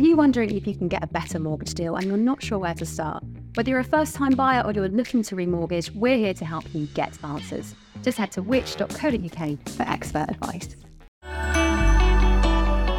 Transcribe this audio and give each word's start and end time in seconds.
Are 0.00 0.02
you 0.02 0.16
wondering 0.16 0.56
if 0.56 0.66
you 0.66 0.74
can 0.74 0.88
get 0.88 1.04
a 1.04 1.06
better 1.06 1.38
mortgage 1.38 1.74
deal 1.74 1.96
and 1.96 2.06
you're 2.06 2.16
not 2.16 2.42
sure 2.42 2.58
where 2.58 2.72
to 2.72 2.86
start? 2.86 3.22
Whether 3.52 3.68
you're 3.68 3.80
a 3.80 3.84
first 3.84 4.14
time 4.14 4.30
buyer 4.30 4.62
or 4.64 4.72
you're 4.72 4.88
looking 4.88 5.22
to 5.24 5.36
remortgage, 5.36 5.94
we're 5.94 6.16
here 6.16 6.32
to 6.32 6.44
help 6.46 6.64
you 6.74 6.86
get 6.94 7.22
answers. 7.22 7.74
Just 8.02 8.16
head 8.16 8.32
to 8.32 8.40
which.co.uk 8.40 9.68
for 9.68 9.82
expert 9.82 10.24
advice. 10.30 10.74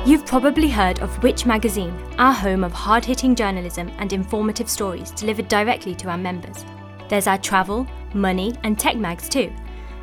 You've 0.05 0.27
probably 0.27 0.70
heard 0.70 1.00
of 1.00 1.23
Which 1.23 1.48
Magazine, 1.48 2.00
our 2.20 2.34
home 2.34 2.64
of 2.64 2.71
hard 2.71 3.04
hitting 3.04 3.33
journalism 3.33 3.91
and 3.97 4.13
informative 4.13 4.70
stories 4.70 5.09
delivered 5.09 5.47
directly 5.47 5.95
to 5.95 6.09
our 6.09 6.20
members. 6.20 6.63
There's 7.09 7.25
our 7.25 7.39
travel, 7.39 7.88
money, 8.13 8.54
and 8.61 8.77
tech 8.77 8.95
mags 8.95 9.27
too. 9.27 9.52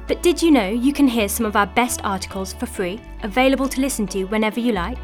But 0.08 0.24
did 0.24 0.42
you 0.42 0.50
know 0.50 0.68
you 0.68 0.92
can 0.92 1.06
hear 1.06 1.28
some 1.28 1.46
of 1.46 1.54
our 1.54 1.68
best 1.68 2.00
articles 2.02 2.54
for 2.54 2.66
free, 2.66 3.00
available 3.22 3.68
to 3.68 3.80
listen 3.80 4.08
to 4.08 4.24
whenever 4.24 4.58
you 4.58 4.72
like? 4.72 4.98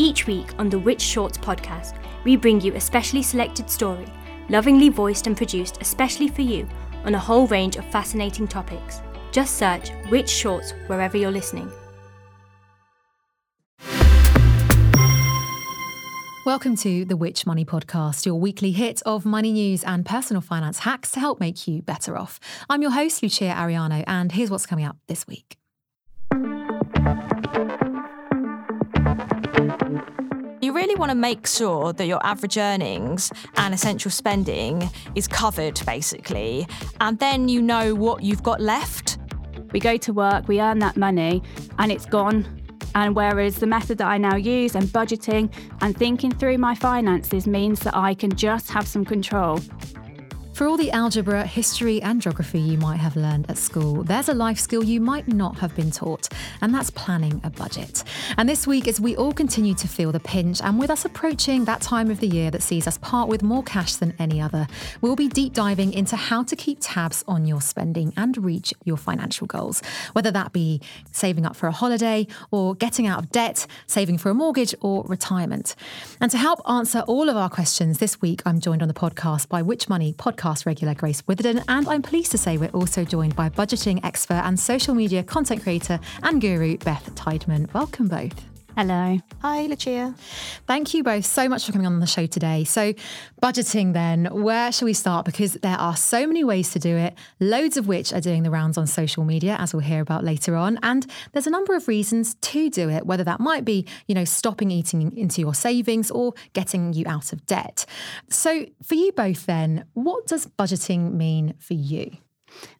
Each 0.00 0.28
week 0.28 0.46
on 0.60 0.68
the 0.68 0.78
Which 0.78 1.00
Shorts 1.00 1.36
podcast, 1.36 1.96
we 2.22 2.36
bring 2.36 2.60
you 2.60 2.72
a 2.76 2.80
specially 2.80 3.20
selected 3.20 3.68
story, 3.68 4.06
lovingly 4.48 4.90
voiced 4.90 5.26
and 5.26 5.36
produced 5.36 5.78
especially 5.80 6.28
for 6.28 6.42
you 6.42 6.68
on 7.04 7.16
a 7.16 7.18
whole 7.18 7.48
range 7.48 7.74
of 7.74 7.84
fascinating 7.86 8.46
topics. 8.46 9.00
Just 9.32 9.56
search 9.56 9.90
Which 10.08 10.28
Shorts 10.28 10.70
wherever 10.86 11.16
you're 11.16 11.32
listening. 11.32 11.68
Welcome 16.46 16.76
to 16.76 17.04
the 17.04 17.16
Which 17.16 17.44
Money 17.44 17.64
Podcast, 17.64 18.24
your 18.24 18.36
weekly 18.36 18.70
hit 18.70 19.02
of 19.04 19.26
money 19.26 19.52
news 19.52 19.82
and 19.82 20.06
personal 20.06 20.40
finance 20.40 20.78
hacks 20.78 21.10
to 21.10 21.18
help 21.18 21.40
make 21.40 21.66
you 21.66 21.82
better 21.82 22.16
off. 22.16 22.38
I'm 22.70 22.82
your 22.82 22.92
host, 22.92 23.20
Lucia 23.20 23.52
Ariano, 23.52 24.04
and 24.06 24.30
here's 24.30 24.48
what's 24.48 24.64
coming 24.64 24.84
up 24.84 24.96
this 25.08 25.26
week. 25.26 25.57
Want 30.98 31.10
to 31.10 31.14
make 31.14 31.46
sure 31.46 31.92
that 31.92 32.06
your 32.06 32.24
average 32.26 32.58
earnings 32.58 33.32
and 33.56 33.72
essential 33.72 34.10
spending 34.10 34.90
is 35.14 35.28
covered, 35.28 35.80
basically, 35.86 36.66
and 37.00 37.18
then 37.18 37.48
you 37.48 37.62
know 37.62 37.94
what 37.94 38.22
you've 38.22 38.42
got 38.42 38.60
left. 38.60 39.18
We 39.72 39.80
go 39.80 39.96
to 39.96 40.12
work, 40.12 40.48
we 40.48 40.60
earn 40.60 40.78
that 40.80 40.96
money, 40.96 41.42
and 41.78 41.92
it's 41.92 42.06
gone 42.06 42.58
and 42.94 43.14
whereas 43.14 43.56
the 43.56 43.66
method 43.66 43.98
that 43.98 44.08
I 44.08 44.18
now 44.18 44.36
use 44.36 44.74
and 44.74 44.84
budgeting 44.86 45.52
and 45.80 45.96
thinking 45.96 46.32
through 46.32 46.58
my 46.58 46.74
finances 46.74 47.46
means 47.46 47.80
that 47.80 47.94
I 47.94 48.14
can 48.14 48.34
just 48.34 48.70
have 48.70 48.88
some 48.88 49.04
control. 49.04 49.60
For 50.58 50.66
all 50.66 50.76
the 50.76 50.90
algebra, 50.90 51.46
history, 51.46 52.02
and 52.02 52.20
geography 52.20 52.58
you 52.58 52.78
might 52.78 52.96
have 52.96 53.14
learned 53.14 53.48
at 53.48 53.56
school, 53.56 54.02
there's 54.02 54.28
a 54.28 54.34
life 54.34 54.58
skill 54.58 54.82
you 54.82 55.00
might 55.00 55.28
not 55.28 55.56
have 55.60 55.72
been 55.76 55.92
taught, 55.92 56.28
and 56.60 56.74
that's 56.74 56.90
planning 56.90 57.40
a 57.44 57.50
budget. 57.50 58.02
And 58.36 58.48
this 58.48 58.66
week, 58.66 58.88
as 58.88 59.00
we 59.00 59.14
all 59.14 59.32
continue 59.32 59.74
to 59.76 59.86
feel 59.86 60.10
the 60.10 60.18
pinch, 60.18 60.60
and 60.60 60.76
with 60.76 60.90
us 60.90 61.04
approaching 61.04 61.64
that 61.66 61.80
time 61.80 62.10
of 62.10 62.18
the 62.18 62.26
year 62.26 62.50
that 62.50 62.64
sees 62.64 62.88
us 62.88 62.98
part 62.98 63.28
with 63.28 63.40
more 63.40 63.62
cash 63.62 63.94
than 63.94 64.14
any 64.18 64.40
other, 64.40 64.66
we'll 65.00 65.14
be 65.14 65.28
deep 65.28 65.52
diving 65.52 65.92
into 65.92 66.16
how 66.16 66.42
to 66.42 66.56
keep 66.56 66.78
tabs 66.80 67.22
on 67.28 67.46
your 67.46 67.60
spending 67.60 68.12
and 68.16 68.36
reach 68.36 68.74
your 68.82 68.96
financial 68.96 69.46
goals, 69.46 69.80
whether 70.12 70.32
that 70.32 70.52
be 70.52 70.80
saving 71.12 71.46
up 71.46 71.54
for 71.54 71.68
a 71.68 71.72
holiday 71.72 72.26
or 72.50 72.74
getting 72.74 73.06
out 73.06 73.20
of 73.20 73.30
debt, 73.30 73.64
saving 73.86 74.18
for 74.18 74.30
a 74.30 74.34
mortgage, 74.34 74.74
or 74.80 75.04
retirement. 75.04 75.76
And 76.20 76.32
to 76.32 76.36
help 76.36 76.60
answer 76.68 77.04
all 77.06 77.28
of 77.28 77.36
our 77.36 77.48
questions 77.48 77.98
this 77.98 78.20
week, 78.20 78.42
I'm 78.44 78.58
joined 78.58 78.82
on 78.82 78.88
the 78.88 78.92
podcast 78.92 79.48
by 79.48 79.62
Which 79.62 79.88
Money 79.88 80.12
podcast 80.14 80.47
podcast 80.48 80.66
regular 80.66 80.94
Grace 80.94 81.22
Witherden, 81.26 81.62
and 81.68 81.88
I'm 81.88 82.02
pleased 82.02 82.30
to 82.32 82.38
say 82.38 82.56
we're 82.56 82.68
also 82.70 83.04
joined 83.04 83.36
by 83.36 83.48
budgeting 83.48 84.00
expert 84.04 84.42
and 84.44 84.58
social 84.58 84.94
media 84.94 85.22
content 85.22 85.62
creator 85.62 86.00
and 86.22 86.40
guru 86.40 86.78
Beth 86.78 87.14
Tideman. 87.14 87.72
Welcome 87.74 88.08
both. 88.08 88.57
Hello. 88.78 89.18
Hi, 89.42 89.66
Lucia. 89.66 90.14
Thank 90.68 90.94
you 90.94 91.02
both 91.02 91.26
so 91.26 91.48
much 91.48 91.66
for 91.66 91.72
coming 91.72 91.84
on 91.84 91.98
the 91.98 92.06
show 92.06 92.26
today. 92.26 92.62
So, 92.62 92.94
budgeting 93.42 93.92
then, 93.92 94.26
where 94.26 94.70
shall 94.70 94.86
we 94.86 94.92
start? 94.92 95.26
Because 95.26 95.54
there 95.54 95.76
are 95.76 95.96
so 95.96 96.28
many 96.28 96.44
ways 96.44 96.70
to 96.74 96.78
do 96.78 96.96
it, 96.96 97.18
loads 97.40 97.76
of 97.76 97.88
which 97.88 98.12
are 98.12 98.20
doing 98.20 98.44
the 98.44 98.52
rounds 98.52 98.78
on 98.78 98.86
social 98.86 99.24
media, 99.24 99.56
as 99.58 99.74
we'll 99.74 99.82
hear 99.82 100.00
about 100.00 100.22
later 100.22 100.54
on. 100.54 100.78
And 100.84 101.10
there's 101.32 101.48
a 101.48 101.50
number 101.50 101.74
of 101.74 101.88
reasons 101.88 102.36
to 102.36 102.70
do 102.70 102.88
it, 102.88 103.04
whether 103.04 103.24
that 103.24 103.40
might 103.40 103.64
be, 103.64 103.84
you 104.06 104.14
know, 104.14 104.24
stopping 104.24 104.70
eating 104.70 105.18
into 105.18 105.40
your 105.40 105.54
savings 105.54 106.08
or 106.12 106.34
getting 106.52 106.92
you 106.92 107.04
out 107.08 107.32
of 107.32 107.44
debt. 107.46 107.84
So, 108.30 108.64
for 108.84 108.94
you 108.94 109.10
both 109.10 109.46
then, 109.46 109.86
what 109.94 110.28
does 110.28 110.46
budgeting 110.46 111.14
mean 111.14 111.54
for 111.58 111.74
you? 111.74 112.18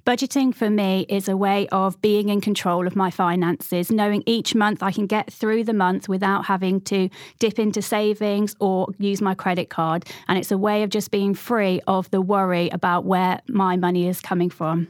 Budgeting 0.07 0.55
for 0.55 0.71
me 0.71 1.05
is 1.09 1.29
a 1.29 1.37
way 1.37 1.69
of 1.69 2.01
being 2.01 2.29
in 2.29 2.41
control 2.41 2.87
of 2.87 2.97
my 2.97 3.11
finances, 3.11 3.91
knowing 3.91 4.23
each 4.27 4.55
month 4.55 4.83
I 4.83 4.93
can 4.93 5.07
get 5.07 5.33
through 5.33 5.65
the 5.65 5.75
month 5.75 6.09
without 6.09 6.47
having 6.47 6.81
to 6.83 7.11
dip 7.39 7.59
into 7.59 7.83
savings 7.83 8.55
or 8.61 8.89
use 8.99 9.21
my 9.21 9.35
credit 9.35 9.69
card. 9.69 10.07
And 10.27 10.39
it's 10.39 10.51
a 10.51 10.59
way 10.59 10.83
of 10.83 10.91
just 10.91 11.11
being 11.11 11.35
free 11.35 11.81
of 11.87 12.11
the 12.11 12.21
worry 12.21 12.69
about 12.71 13.05
where 13.05 13.41
my 13.49 13.77
money 13.77 14.09
is 14.09 14.21
coming 14.21 14.51
from. 14.51 14.89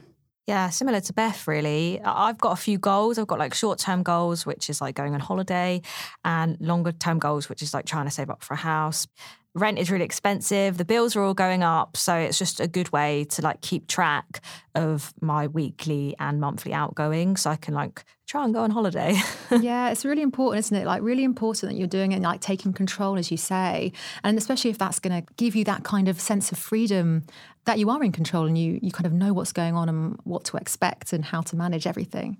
Yeah, 0.49 0.69
similar 0.71 0.99
to 1.01 1.13
Beth, 1.13 1.47
really. 1.47 2.01
I've 2.03 2.39
got 2.39 2.53
a 2.53 2.55
few 2.55 2.79
goals. 2.79 3.19
I've 3.19 3.27
got 3.27 3.37
like 3.37 3.53
short 3.53 3.77
term 3.77 4.01
goals, 4.01 4.47
which 4.47 4.67
is 4.67 4.81
like 4.81 4.95
going 4.95 5.13
on 5.13 5.19
holiday, 5.19 5.83
and 6.25 6.57
longer 6.59 6.91
term 6.91 7.19
goals, 7.19 7.49
which 7.49 7.61
is 7.61 7.71
like 7.71 7.85
trying 7.85 8.05
to 8.05 8.11
save 8.11 8.31
up 8.31 8.43
for 8.43 8.55
a 8.55 8.57
house 8.57 9.05
rent 9.55 9.79
is 9.79 9.89
really 9.89 10.05
expensive 10.05 10.77
the 10.77 10.85
bills 10.85 11.15
are 11.15 11.23
all 11.23 11.33
going 11.33 11.63
up 11.63 11.97
so 11.97 12.15
it's 12.15 12.37
just 12.37 12.59
a 12.59 12.67
good 12.67 12.91
way 12.91 13.25
to 13.25 13.41
like 13.41 13.61
keep 13.61 13.87
track 13.87 14.41
of 14.75 15.13
my 15.21 15.47
weekly 15.47 16.15
and 16.19 16.39
monthly 16.39 16.73
outgoings 16.73 17.41
so 17.41 17.49
i 17.49 17.55
can 17.55 17.73
like 17.73 18.03
try 18.29 18.43
and 18.45 18.53
go 18.53 18.59
on 18.59 18.69
holiday 18.69 19.15
yeah 19.59 19.89
it's 19.89 20.05
really 20.05 20.21
important 20.21 20.59
isn't 20.63 20.77
it 20.77 20.85
like 20.85 21.01
really 21.01 21.23
important 21.23 21.71
that 21.71 21.75
you're 21.75 21.87
doing 21.87 22.11
it 22.11 22.17
and 22.17 22.23
like 22.23 22.39
taking 22.39 22.71
control 22.71 23.17
as 23.17 23.31
you 23.31 23.37
say 23.37 23.91
and 24.23 24.37
especially 24.37 24.69
if 24.69 24.77
that's 24.77 24.99
going 24.99 25.19
to 25.19 25.33
give 25.37 25.55
you 25.55 25.63
that 25.63 25.83
kind 25.83 26.07
of 26.07 26.21
sense 26.21 26.51
of 26.51 26.57
freedom 26.59 27.25
that 27.65 27.77
you 27.77 27.89
are 27.89 28.03
in 28.03 28.11
control 28.11 28.45
and 28.47 28.57
you 28.57 28.79
you 28.81 28.91
kind 28.91 29.05
of 29.05 29.13
know 29.13 29.33
what's 29.33 29.51
going 29.51 29.75
on 29.75 29.89
and 29.89 30.19
what 30.23 30.43
to 30.43 30.57
expect 30.57 31.13
and 31.13 31.23
how 31.25 31.41
to 31.41 31.55
manage 31.55 31.85
everything. 31.85 32.37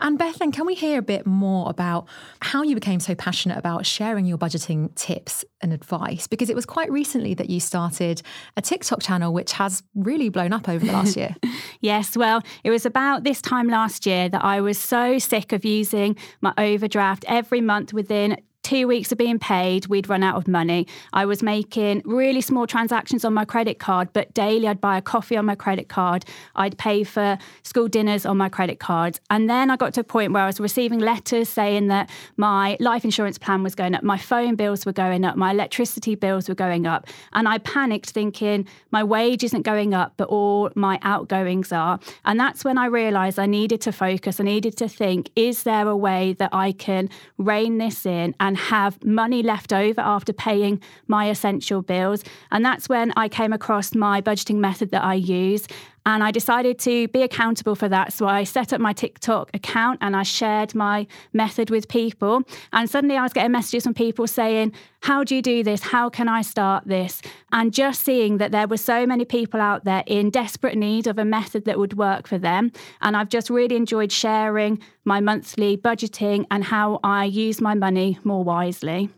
And 0.00 0.18
Bethan, 0.18 0.52
can 0.52 0.66
we 0.66 0.74
hear 0.74 0.98
a 0.98 1.02
bit 1.02 1.26
more 1.26 1.70
about 1.70 2.06
how 2.42 2.62
you 2.62 2.74
became 2.74 3.00
so 3.00 3.14
passionate 3.14 3.56
about 3.56 3.86
sharing 3.86 4.26
your 4.26 4.36
budgeting 4.36 4.94
tips 4.94 5.44
and 5.60 5.72
advice? 5.72 6.26
Because 6.26 6.50
it 6.50 6.56
was 6.56 6.66
quite 6.66 6.90
recently 6.90 7.34
that 7.34 7.48
you 7.48 7.60
started 7.60 8.20
a 8.56 8.62
TikTok 8.62 9.02
channel 9.02 9.32
which 9.32 9.52
has 9.52 9.82
really 9.94 10.28
blown 10.28 10.52
up 10.52 10.68
over 10.68 10.84
the 10.84 10.92
last 10.92 11.16
year. 11.16 11.34
yes, 11.80 12.16
well, 12.16 12.42
it 12.64 12.70
was 12.70 12.84
about 12.84 13.24
this 13.24 13.40
time 13.40 13.68
last 13.68 14.06
year 14.06 14.28
that 14.28 14.44
I 14.44 14.60
was 14.60 14.78
so 14.78 15.17
sick 15.18 15.52
of 15.52 15.64
using 15.64 16.16
my 16.40 16.52
overdraft 16.58 17.24
every 17.28 17.60
month 17.60 17.92
within 17.92 18.36
two 18.62 18.86
weeks 18.86 19.12
of 19.12 19.18
being 19.18 19.38
paid, 19.38 19.86
we'd 19.86 20.08
run 20.08 20.22
out 20.22 20.36
of 20.36 20.48
money. 20.48 20.86
I 21.12 21.24
was 21.24 21.42
making 21.42 22.02
really 22.04 22.40
small 22.40 22.66
transactions 22.66 23.24
on 23.24 23.32
my 23.32 23.44
credit 23.44 23.78
card, 23.78 24.12
but 24.12 24.32
daily 24.34 24.68
I'd 24.68 24.80
buy 24.80 24.98
a 24.98 25.02
coffee 25.02 25.36
on 25.36 25.46
my 25.46 25.54
credit 25.54 25.88
card. 25.88 26.24
I'd 26.54 26.76
pay 26.76 27.04
for 27.04 27.38
school 27.62 27.88
dinners 27.88 28.26
on 28.26 28.36
my 28.36 28.48
credit 28.48 28.78
cards. 28.78 29.20
And 29.30 29.48
then 29.48 29.70
I 29.70 29.76
got 29.76 29.94
to 29.94 30.00
a 30.00 30.04
point 30.04 30.32
where 30.32 30.42
I 30.42 30.46
was 30.46 30.60
receiving 30.60 30.98
letters 30.98 31.48
saying 31.48 31.88
that 31.88 32.10
my 32.36 32.76
life 32.80 33.04
insurance 33.04 33.38
plan 33.38 33.62
was 33.62 33.74
going 33.74 33.94
up, 33.94 34.02
my 34.02 34.18
phone 34.18 34.54
bills 34.54 34.84
were 34.84 34.92
going 34.92 35.24
up, 35.24 35.36
my 35.36 35.50
electricity 35.50 36.14
bills 36.14 36.48
were 36.48 36.54
going 36.54 36.86
up. 36.86 37.06
And 37.32 37.48
I 37.48 37.58
panicked 37.58 38.10
thinking 38.10 38.66
my 38.90 39.04
wage 39.04 39.44
isn't 39.44 39.62
going 39.62 39.94
up, 39.94 40.14
but 40.16 40.28
all 40.28 40.70
my 40.74 40.98
outgoings 41.02 41.72
are. 41.72 42.00
And 42.24 42.38
that's 42.38 42.64
when 42.64 42.76
I 42.76 42.86
realized 42.86 43.38
I 43.38 43.46
needed 43.46 43.80
to 43.82 43.92
focus, 43.92 44.40
I 44.40 44.44
needed 44.44 44.76
to 44.78 44.88
think, 44.88 45.30
is 45.36 45.62
there 45.62 45.88
a 45.88 45.96
way 45.96 46.34
that 46.34 46.50
I 46.52 46.72
can 46.72 47.08
rein 47.38 47.78
this 47.78 48.04
in 48.04 48.34
and 48.48 48.56
have 48.56 49.04
money 49.04 49.42
left 49.42 49.74
over 49.74 50.00
after 50.00 50.32
paying 50.32 50.80
my 51.06 51.28
essential 51.28 51.82
bills. 51.82 52.24
And 52.50 52.64
that's 52.64 52.88
when 52.88 53.12
I 53.14 53.28
came 53.28 53.52
across 53.52 53.94
my 53.94 54.22
budgeting 54.22 54.56
method 54.56 54.90
that 54.90 55.04
I 55.04 55.14
use. 55.14 55.68
And 56.06 56.22
I 56.24 56.30
decided 56.30 56.78
to 56.80 57.08
be 57.08 57.22
accountable 57.22 57.74
for 57.74 57.88
that. 57.88 58.12
So 58.12 58.26
I 58.26 58.44
set 58.44 58.72
up 58.72 58.80
my 58.80 58.92
TikTok 58.92 59.50
account 59.54 59.98
and 60.00 60.16
I 60.16 60.22
shared 60.22 60.74
my 60.74 61.06
method 61.32 61.70
with 61.70 61.88
people. 61.88 62.42
And 62.72 62.88
suddenly 62.88 63.16
I 63.16 63.22
was 63.22 63.32
getting 63.32 63.52
messages 63.52 63.84
from 63.84 63.94
people 63.94 64.26
saying, 64.26 64.72
How 65.02 65.22
do 65.24 65.34
you 65.34 65.42
do 65.42 65.62
this? 65.62 65.82
How 65.82 66.08
can 66.08 66.28
I 66.28 66.42
start 66.42 66.86
this? 66.86 67.20
And 67.52 67.72
just 67.72 68.02
seeing 68.02 68.38
that 68.38 68.52
there 68.52 68.66
were 68.66 68.76
so 68.76 69.06
many 69.06 69.24
people 69.24 69.60
out 69.60 69.84
there 69.84 70.02
in 70.06 70.30
desperate 70.30 70.76
need 70.76 71.06
of 71.06 71.18
a 71.18 71.24
method 71.24 71.64
that 71.66 71.78
would 71.78 71.94
work 71.94 72.26
for 72.26 72.38
them. 72.38 72.72
And 73.00 73.16
I've 73.16 73.28
just 73.28 73.50
really 73.50 73.76
enjoyed 73.76 74.12
sharing 74.12 74.80
my 75.04 75.20
monthly 75.20 75.76
budgeting 75.76 76.46
and 76.50 76.64
how 76.64 77.00
I 77.02 77.24
use 77.24 77.60
my 77.60 77.74
money 77.74 78.18
more 78.24 78.44
wisely. 78.44 79.08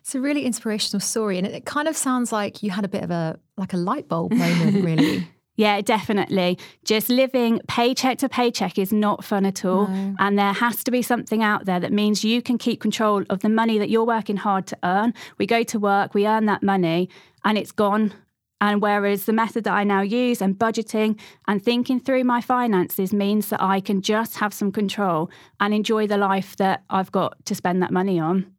It's 0.00 0.14
a 0.14 0.20
really 0.20 0.44
inspirational 0.44 1.00
story. 1.00 1.38
And 1.38 1.46
it 1.46 1.64
kind 1.64 1.88
of 1.88 1.96
sounds 1.96 2.32
like 2.32 2.62
you 2.62 2.70
had 2.70 2.84
a 2.84 2.88
bit 2.88 3.04
of 3.04 3.10
a 3.10 3.38
like 3.56 3.72
a 3.72 3.76
light 3.76 4.08
bulb 4.08 4.32
moment, 4.32 4.84
really. 4.84 5.28
Yeah, 5.54 5.80
definitely. 5.82 6.58
Just 6.84 7.08
living 7.10 7.60
paycheck 7.68 8.18
to 8.18 8.28
paycheck 8.28 8.78
is 8.78 8.92
not 8.92 9.22
fun 9.22 9.44
at 9.44 9.64
all. 9.64 9.86
No. 9.86 10.14
And 10.18 10.38
there 10.38 10.52
has 10.52 10.82
to 10.84 10.90
be 10.90 11.02
something 11.02 11.42
out 11.42 11.66
there 11.66 11.78
that 11.78 11.92
means 11.92 12.24
you 12.24 12.40
can 12.40 12.56
keep 12.56 12.80
control 12.80 13.24
of 13.28 13.40
the 13.40 13.50
money 13.50 13.78
that 13.78 13.90
you're 13.90 14.04
working 14.04 14.38
hard 14.38 14.66
to 14.68 14.78
earn. 14.82 15.12
We 15.38 15.46
go 15.46 15.62
to 15.64 15.78
work, 15.78 16.14
we 16.14 16.26
earn 16.26 16.46
that 16.46 16.62
money, 16.62 17.10
and 17.44 17.58
it's 17.58 17.72
gone. 17.72 18.14
And 18.62 18.80
whereas 18.80 19.24
the 19.24 19.32
method 19.32 19.64
that 19.64 19.74
I 19.74 19.82
now 19.82 20.02
use 20.02 20.40
and 20.40 20.56
budgeting 20.56 21.18
and 21.48 21.62
thinking 21.62 21.98
through 21.98 22.22
my 22.22 22.40
finances 22.40 23.12
means 23.12 23.48
that 23.48 23.60
I 23.60 23.80
can 23.80 24.02
just 24.02 24.36
have 24.36 24.54
some 24.54 24.70
control 24.70 25.30
and 25.58 25.74
enjoy 25.74 26.06
the 26.06 26.16
life 26.16 26.56
that 26.56 26.84
I've 26.88 27.10
got 27.10 27.44
to 27.46 27.56
spend 27.56 27.82
that 27.82 27.90
money 27.90 28.20
on. 28.20 28.51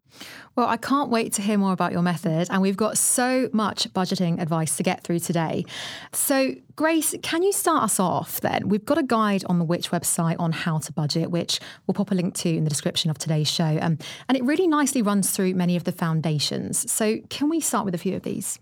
Well, 0.56 0.68
I 0.68 0.78
can't 0.78 1.10
wait 1.10 1.34
to 1.34 1.42
hear 1.42 1.58
more 1.58 1.74
about 1.74 1.92
your 1.92 2.04
method. 2.04 2.48
And 2.52 2.62
we've 2.62 2.78
got 2.78 2.98
so 2.98 3.50
much 3.54 3.92
budgeting 3.94 4.40
advice 4.40 4.78
to 4.78 4.84
get 4.84 5.04
through 5.04 5.20
today. 5.20 5.66
So, 6.12 6.54
Grace, 6.76 7.16
can 7.24 7.42
you 7.44 7.52
start 7.52 7.84
us 7.84 8.00
off 8.00 8.42
then? 8.42 8.70
We've 8.70 8.86
got 8.86 8.98
a 8.98 9.04
guide 9.04 9.44
on 9.46 9.60
the 9.60 9.66
Which 9.66 9.90
website 9.92 10.36
on 10.40 10.52
how 10.52 10.78
to 10.80 10.92
budget, 10.92 11.32
which 11.32 11.60
we'll 11.88 11.94
pop 11.94 12.12
a 12.12 12.16
link 12.16 12.36
to 12.36 12.50
in 12.50 12.64
the 12.64 12.70
description 12.70 13.10
of 13.10 13.18
today's 13.18 13.50
show. 13.50 13.80
Um, 13.82 13.98
and 14.28 14.38
it 14.38 14.44
really 14.44 14.68
nicely 14.68 15.02
runs 15.02 15.32
through 15.32 15.56
many 15.56 15.76
of 15.76 15.86
the 15.86 15.92
foundations. 15.92 16.92
So, 16.92 17.18
can 17.30 17.50
we 17.50 17.60
start 17.60 17.86
with 17.86 17.96
a 17.96 18.00
few 18.00 18.16
of 18.16 18.24
these? 18.24 18.60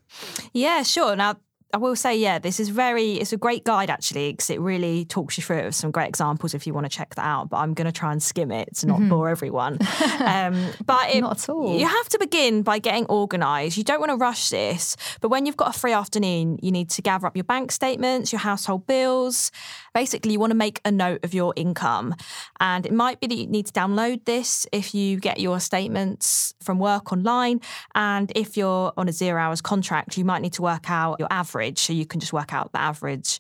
Yeah, 0.54 0.84
sure. 0.84 1.16
Now, 1.16 1.38
I 1.74 1.78
will 1.78 1.96
say, 1.96 2.16
yeah, 2.18 2.40
this 2.40 2.60
is 2.60 2.70
very, 2.70 3.14
it's 3.14 3.34
a 3.34 3.38
great 3.38 3.64
guide 3.64 3.90
actually, 3.90 4.32
because 4.34 4.50
it 4.50 4.60
really 4.60 5.06
talks 5.06 5.38
you 5.38 5.44
through 5.44 5.58
it 5.58 5.66
with 5.66 5.76
some 5.76 5.92
great 5.92 6.08
examples 6.08 6.54
if 6.54 6.68
you 6.68 6.74
want 6.74 6.86
to 6.86 6.90
check 6.90 7.16
that 7.16 7.26
out. 7.26 7.50
But 7.50 7.58
I'm 7.58 7.74
going 7.74 7.86
to 7.86 7.92
try 7.92 8.12
and 8.12 8.22
skim 8.22 8.52
it 8.52 8.76
to 8.78 8.88
not 8.88 9.00
mm-hmm. 9.00 9.10
bore 9.10 9.30
everyone. 9.30 9.80
Um, 10.22 10.70
but 10.86 11.10
it, 11.10 11.22
not 11.22 11.44
at 11.44 11.50
all. 11.50 11.78
You 11.78 11.88
have 11.88 12.10
to 12.10 12.20
begin 12.20 12.62
by 12.62 12.80
getting 12.80 13.06
organised. 13.08 13.76
You 13.76 13.84
don't 13.84 14.00
want 14.00 14.12
to 14.12 14.18
rush 14.18 14.50
this, 14.50 14.96
but 15.20 15.30
when 15.30 15.46
you've 15.46 15.58
got 15.58 15.76
a 15.76 15.80
free 15.80 15.94
afternoon, 15.94 16.60
you 16.62 16.72
need 16.72 16.90
to 16.92 17.02
gather 17.02 17.26
up 17.26 17.36
your 17.36 17.44
bank 17.44 17.72
statements, 17.72 18.32
your 18.32 18.40
household 18.40 18.86
bills. 18.86 19.52
Basically, 19.94 20.34
you 20.34 20.40
want 20.40 20.52
to 20.52 20.58
make 20.58 20.80
a 20.86 20.92
note 20.92 21.24
of 21.24 21.34
your 21.34 21.54
income. 21.56 22.16
And 22.60 22.86
it 22.86 22.94
might 22.94 23.20
be 23.20 23.28
that 23.28 23.36
you 23.36 23.48
need 23.48 23.66
to 23.68 23.74
download 23.74 24.26
this 24.26 24.66
if 24.72 24.96
you 24.96 25.20
get 25.20 25.40
your 25.40 25.60
statements 25.60 26.54
from 26.62 26.80
work 26.80 27.12
online. 27.12 27.60
And 27.94 28.32
if 28.36 28.56
you're 28.56 28.94
on 28.96 29.10
a 29.10 29.12
zero 29.12 29.42
hours 29.42 29.62
contract, 29.62 30.18
you 30.18 30.26
might 30.26 30.42
need 30.42 30.54
to 30.54 30.62
work 30.62 30.90
out 30.90 31.20
your 31.20 31.28
average. 31.32 31.80
So 31.80 31.94
you 31.94 32.06
can 32.06 32.20
just 32.20 32.34
work 32.34 32.54
out 32.54 32.72
the 32.72 32.80
average 32.80 33.40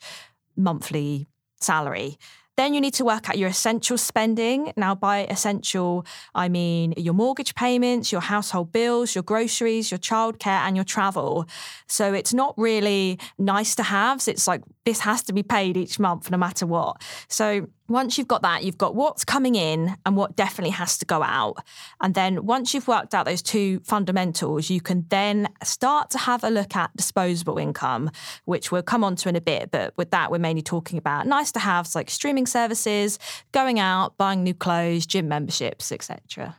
monthly 0.57 1.27
salary. 1.59 2.17
Then 2.61 2.75
you 2.75 2.81
need 2.81 2.93
to 2.93 3.05
work 3.05 3.27
out 3.27 3.39
your 3.39 3.49
essential 3.49 3.97
spending. 3.97 4.71
Now, 4.77 4.93
by 4.93 5.25
essential, 5.25 6.05
I 6.35 6.47
mean 6.47 6.93
your 6.95 7.15
mortgage 7.15 7.55
payments, 7.55 8.11
your 8.11 8.21
household 8.21 8.71
bills, 8.71 9.15
your 9.15 9.23
groceries, 9.23 9.89
your 9.89 9.97
childcare, 9.97 10.61
and 10.67 10.77
your 10.77 10.85
travel. 10.85 11.47
So 11.87 12.13
it's 12.13 12.35
not 12.35 12.53
really 12.57 13.17
nice 13.39 13.73
to 13.77 13.83
haves. 13.83 14.27
It's 14.27 14.47
like 14.47 14.61
this 14.85 14.99
has 14.99 15.23
to 15.23 15.33
be 15.33 15.41
paid 15.41 15.75
each 15.75 15.97
month 15.97 16.29
no 16.29 16.37
matter 16.37 16.67
what. 16.67 17.01
So 17.29 17.65
once 17.91 18.17
you've 18.17 18.27
got 18.27 18.41
that, 18.41 18.63
you've 18.63 18.77
got 18.77 18.95
what's 18.95 19.23
coming 19.23 19.55
in 19.55 19.95
and 20.05 20.15
what 20.15 20.35
definitely 20.35 20.71
has 20.71 20.97
to 20.97 21.05
go 21.05 21.23
out. 21.23 21.57
And 22.01 22.13
then 22.13 22.45
once 22.45 22.73
you've 22.73 22.87
worked 22.87 23.13
out 23.13 23.25
those 23.25 23.41
two 23.41 23.79
fundamentals, 23.81 24.69
you 24.69 24.81
can 24.81 25.05
then 25.09 25.49
start 25.63 26.09
to 26.11 26.17
have 26.17 26.43
a 26.43 26.49
look 26.49 26.75
at 26.75 26.95
disposable 26.95 27.57
income, 27.57 28.11
which 28.45 28.71
we'll 28.71 28.81
come 28.81 29.03
on 29.03 29.15
to 29.17 29.29
in 29.29 29.35
a 29.35 29.41
bit. 29.41 29.71
But 29.71 29.95
with 29.97 30.11
that, 30.11 30.31
we're 30.31 30.39
mainly 30.39 30.61
talking 30.61 30.97
about 30.97 31.27
nice 31.27 31.51
to 31.53 31.59
haves 31.59 31.95
like 31.95 32.09
streaming 32.09 32.45
services, 32.45 33.19
going 33.51 33.79
out, 33.79 34.17
buying 34.17 34.43
new 34.43 34.53
clothes, 34.53 35.05
gym 35.05 35.27
memberships, 35.27 35.91
etc. 35.91 36.57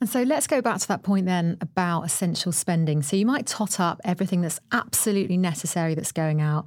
And 0.00 0.08
so 0.08 0.22
let's 0.22 0.46
go 0.46 0.60
back 0.60 0.80
to 0.80 0.88
that 0.88 1.02
point 1.02 1.26
then 1.26 1.56
about 1.60 2.02
essential 2.02 2.52
spending. 2.52 3.02
So 3.02 3.16
you 3.16 3.26
might 3.26 3.46
tot 3.46 3.80
up 3.80 4.00
everything 4.04 4.42
that's 4.42 4.60
absolutely 4.72 5.36
necessary 5.36 5.94
that's 5.94 6.12
going 6.12 6.40
out 6.40 6.66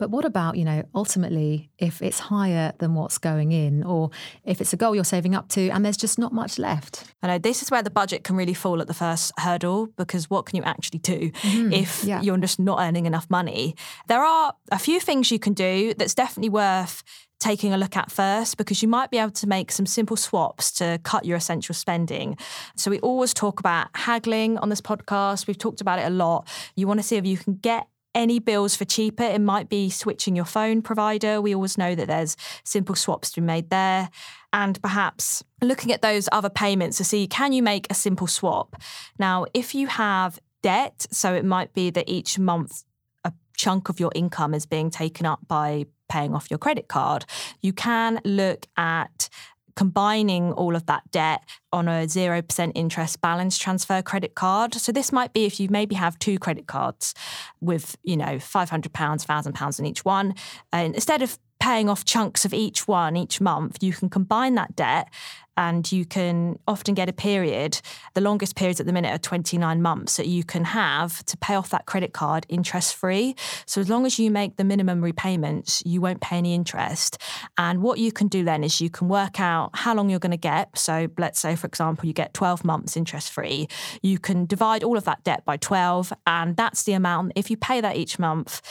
but 0.00 0.10
what 0.10 0.24
about, 0.24 0.56
you 0.56 0.64
know, 0.64 0.82
ultimately, 0.94 1.70
if 1.78 2.00
it's 2.00 2.18
higher 2.18 2.72
than 2.78 2.94
what's 2.94 3.18
going 3.18 3.52
in, 3.52 3.84
or 3.84 4.10
if 4.44 4.62
it's 4.62 4.72
a 4.72 4.76
goal 4.78 4.94
you're 4.94 5.04
saving 5.04 5.34
up 5.34 5.48
to 5.50 5.68
and 5.68 5.84
there's 5.84 5.98
just 5.98 6.18
not 6.18 6.32
much 6.32 6.58
left? 6.58 7.04
I 7.22 7.26
know 7.26 7.38
this 7.38 7.62
is 7.62 7.70
where 7.70 7.82
the 7.82 7.90
budget 7.90 8.24
can 8.24 8.34
really 8.34 8.54
fall 8.54 8.80
at 8.80 8.86
the 8.86 8.94
first 8.94 9.30
hurdle 9.38 9.88
because 9.98 10.30
what 10.30 10.46
can 10.46 10.56
you 10.56 10.62
actually 10.62 11.00
do 11.00 11.30
mm, 11.30 11.72
if 11.72 12.02
yeah. 12.02 12.22
you're 12.22 12.38
just 12.38 12.58
not 12.58 12.80
earning 12.80 13.04
enough 13.04 13.28
money? 13.28 13.76
There 14.08 14.22
are 14.22 14.54
a 14.72 14.78
few 14.78 15.00
things 15.00 15.30
you 15.30 15.38
can 15.38 15.52
do 15.52 15.92
that's 15.92 16.14
definitely 16.14 16.48
worth 16.48 17.04
taking 17.38 17.74
a 17.74 17.76
look 17.76 17.94
at 17.94 18.10
first 18.10 18.56
because 18.56 18.80
you 18.80 18.88
might 18.88 19.10
be 19.10 19.18
able 19.18 19.32
to 19.32 19.46
make 19.46 19.70
some 19.70 19.84
simple 19.84 20.16
swaps 20.16 20.72
to 20.72 20.98
cut 21.02 21.26
your 21.26 21.36
essential 21.36 21.74
spending. 21.74 22.38
So, 22.74 22.90
we 22.90 23.00
always 23.00 23.34
talk 23.34 23.60
about 23.60 23.88
haggling 23.94 24.56
on 24.58 24.70
this 24.70 24.80
podcast. 24.80 25.46
We've 25.46 25.58
talked 25.58 25.82
about 25.82 25.98
it 25.98 26.06
a 26.06 26.10
lot. 26.10 26.48
You 26.74 26.86
want 26.86 27.00
to 27.00 27.04
see 27.04 27.16
if 27.16 27.26
you 27.26 27.36
can 27.36 27.54
get 27.56 27.86
any 28.14 28.38
bills 28.38 28.76
for 28.76 28.84
cheaper. 28.84 29.22
It 29.22 29.40
might 29.40 29.68
be 29.68 29.90
switching 29.90 30.36
your 30.36 30.44
phone 30.44 30.82
provider. 30.82 31.40
We 31.40 31.54
always 31.54 31.78
know 31.78 31.94
that 31.94 32.08
there's 32.08 32.36
simple 32.64 32.94
swaps 32.94 33.30
to 33.32 33.40
be 33.40 33.46
made 33.46 33.70
there. 33.70 34.10
And 34.52 34.80
perhaps 34.82 35.44
looking 35.62 35.92
at 35.92 36.02
those 36.02 36.28
other 36.32 36.50
payments 36.50 36.96
to 36.98 37.04
see 37.04 37.26
can 37.26 37.52
you 37.52 37.62
make 37.62 37.86
a 37.90 37.94
simple 37.94 38.26
swap? 38.26 38.76
Now, 39.18 39.46
if 39.54 39.74
you 39.74 39.86
have 39.86 40.38
debt, 40.62 41.06
so 41.10 41.34
it 41.34 41.44
might 41.44 41.72
be 41.72 41.90
that 41.90 42.08
each 42.08 42.38
month 42.38 42.84
a 43.24 43.32
chunk 43.56 43.88
of 43.88 44.00
your 44.00 44.12
income 44.14 44.54
is 44.54 44.66
being 44.66 44.90
taken 44.90 45.26
up 45.26 45.40
by 45.46 45.86
paying 46.08 46.34
off 46.34 46.50
your 46.50 46.58
credit 46.58 46.88
card, 46.88 47.24
you 47.62 47.72
can 47.72 48.20
look 48.24 48.66
at 48.76 49.28
combining 49.76 50.52
all 50.52 50.76
of 50.76 50.86
that 50.86 51.02
debt 51.10 51.42
on 51.72 51.88
a 51.88 52.06
0% 52.06 52.72
interest 52.74 53.20
balance 53.20 53.58
transfer 53.58 54.02
credit 54.02 54.34
card. 54.34 54.74
So 54.74 54.92
this 54.92 55.12
might 55.12 55.32
be 55.32 55.44
if 55.44 55.60
you 55.60 55.68
maybe 55.70 55.94
have 55.94 56.18
two 56.18 56.38
credit 56.38 56.66
cards 56.66 57.14
with, 57.60 57.96
you 58.02 58.16
know, 58.16 58.38
500 58.38 58.92
pounds, 58.92 59.26
1000 59.26 59.52
pounds 59.52 59.78
in 59.78 59.86
each 59.86 60.04
one, 60.04 60.34
and 60.72 60.94
instead 60.94 61.22
of 61.22 61.38
paying 61.60 61.88
off 61.88 62.04
chunks 62.04 62.44
of 62.44 62.52
each 62.52 62.88
one 62.88 63.16
each 63.16 63.40
month, 63.40 63.82
you 63.82 63.92
can 63.92 64.08
combine 64.08 64.54
that 64.56 64.74
debt 64.74 65.08
and 65.56 65.92
you 65.92 66.06
can 66.06 66.58
often 66.66 66.94
get 66.94 67.08
a 67.10 67.12
period. 67.12 67.80
The 68.14 68.22
longest 68.22 68.56
periods 68.56 68.80
at 68.80 68.86
the 68.86 68.94
minute 68.94 69.12
are 69.12 69.18
29 69.18 69.82
months 69.82 70.16
that 70.16 70.26
you 70.26 70.42
can 70.42 70.64
have 70.64 71.22
to 71.26 71.36
pay 71.36 71.54
off 71.54 71.68
that 71.68 71.84
credit 71.84 72.14
card 72.14 72.46
interest 72.48 72.96
free. 72.96 73.34
So 73.66 73.80
as 73.82 73.90
long 73.90 74.06
as 74.06 74.18
you 74.18 74.30
make 74.30 74.56
the 74.56 74.64
minimum 74.64 75.02
repayments, 75.02 75.82
you 75.84 76.00
won't 76.00 76.22
pay 76.22 76.38
any 76.38 76.54
interest. 76.54 77.18
And 77.58 77.82
what 77.82 77.98
you 77.98 78.10
can 78.10 78.28
do 78.28 78.42
then 78.42 78.64
is 78.64 78.80
you 78.80 78.88
can 78.88 79.08
work 79.08 79.38
out 79.38 79.70
how 79.74 79.94
long 79.94 80.08
you're 80.08 80.18
going 80.18 80.30
to 80.30 80.38
get. 80.38 80.78
So 80.78 81.08
let's 81.18 81.38
say, 81.38 81.56
for 81.56 81.66
example, 81.66 82.06
you 82.06 82.14
get 82.14 82.32
12 82.32 82.64
months 82.64 82.96
interest 82.96 83.30
free. 83.30 83.68
You 84.02 84.18
can 84.18 84.46
divide 84.46 84.82
all 84.82 84.96
of 84.96 85.04
that 85.04 85.24
debt 85.24 85.44
by 85.44 85.58
12, 85.58 86.12
and 86.26 86.56
that's 86.56 86.84
the 86.84 86.94
amount. 86.94 87.32
If 87.36 87.50
you 87.50 87.58
pay 87.58 87.82
that 87.82 87.96
each 87.96 88.18
month, 88.18 88.62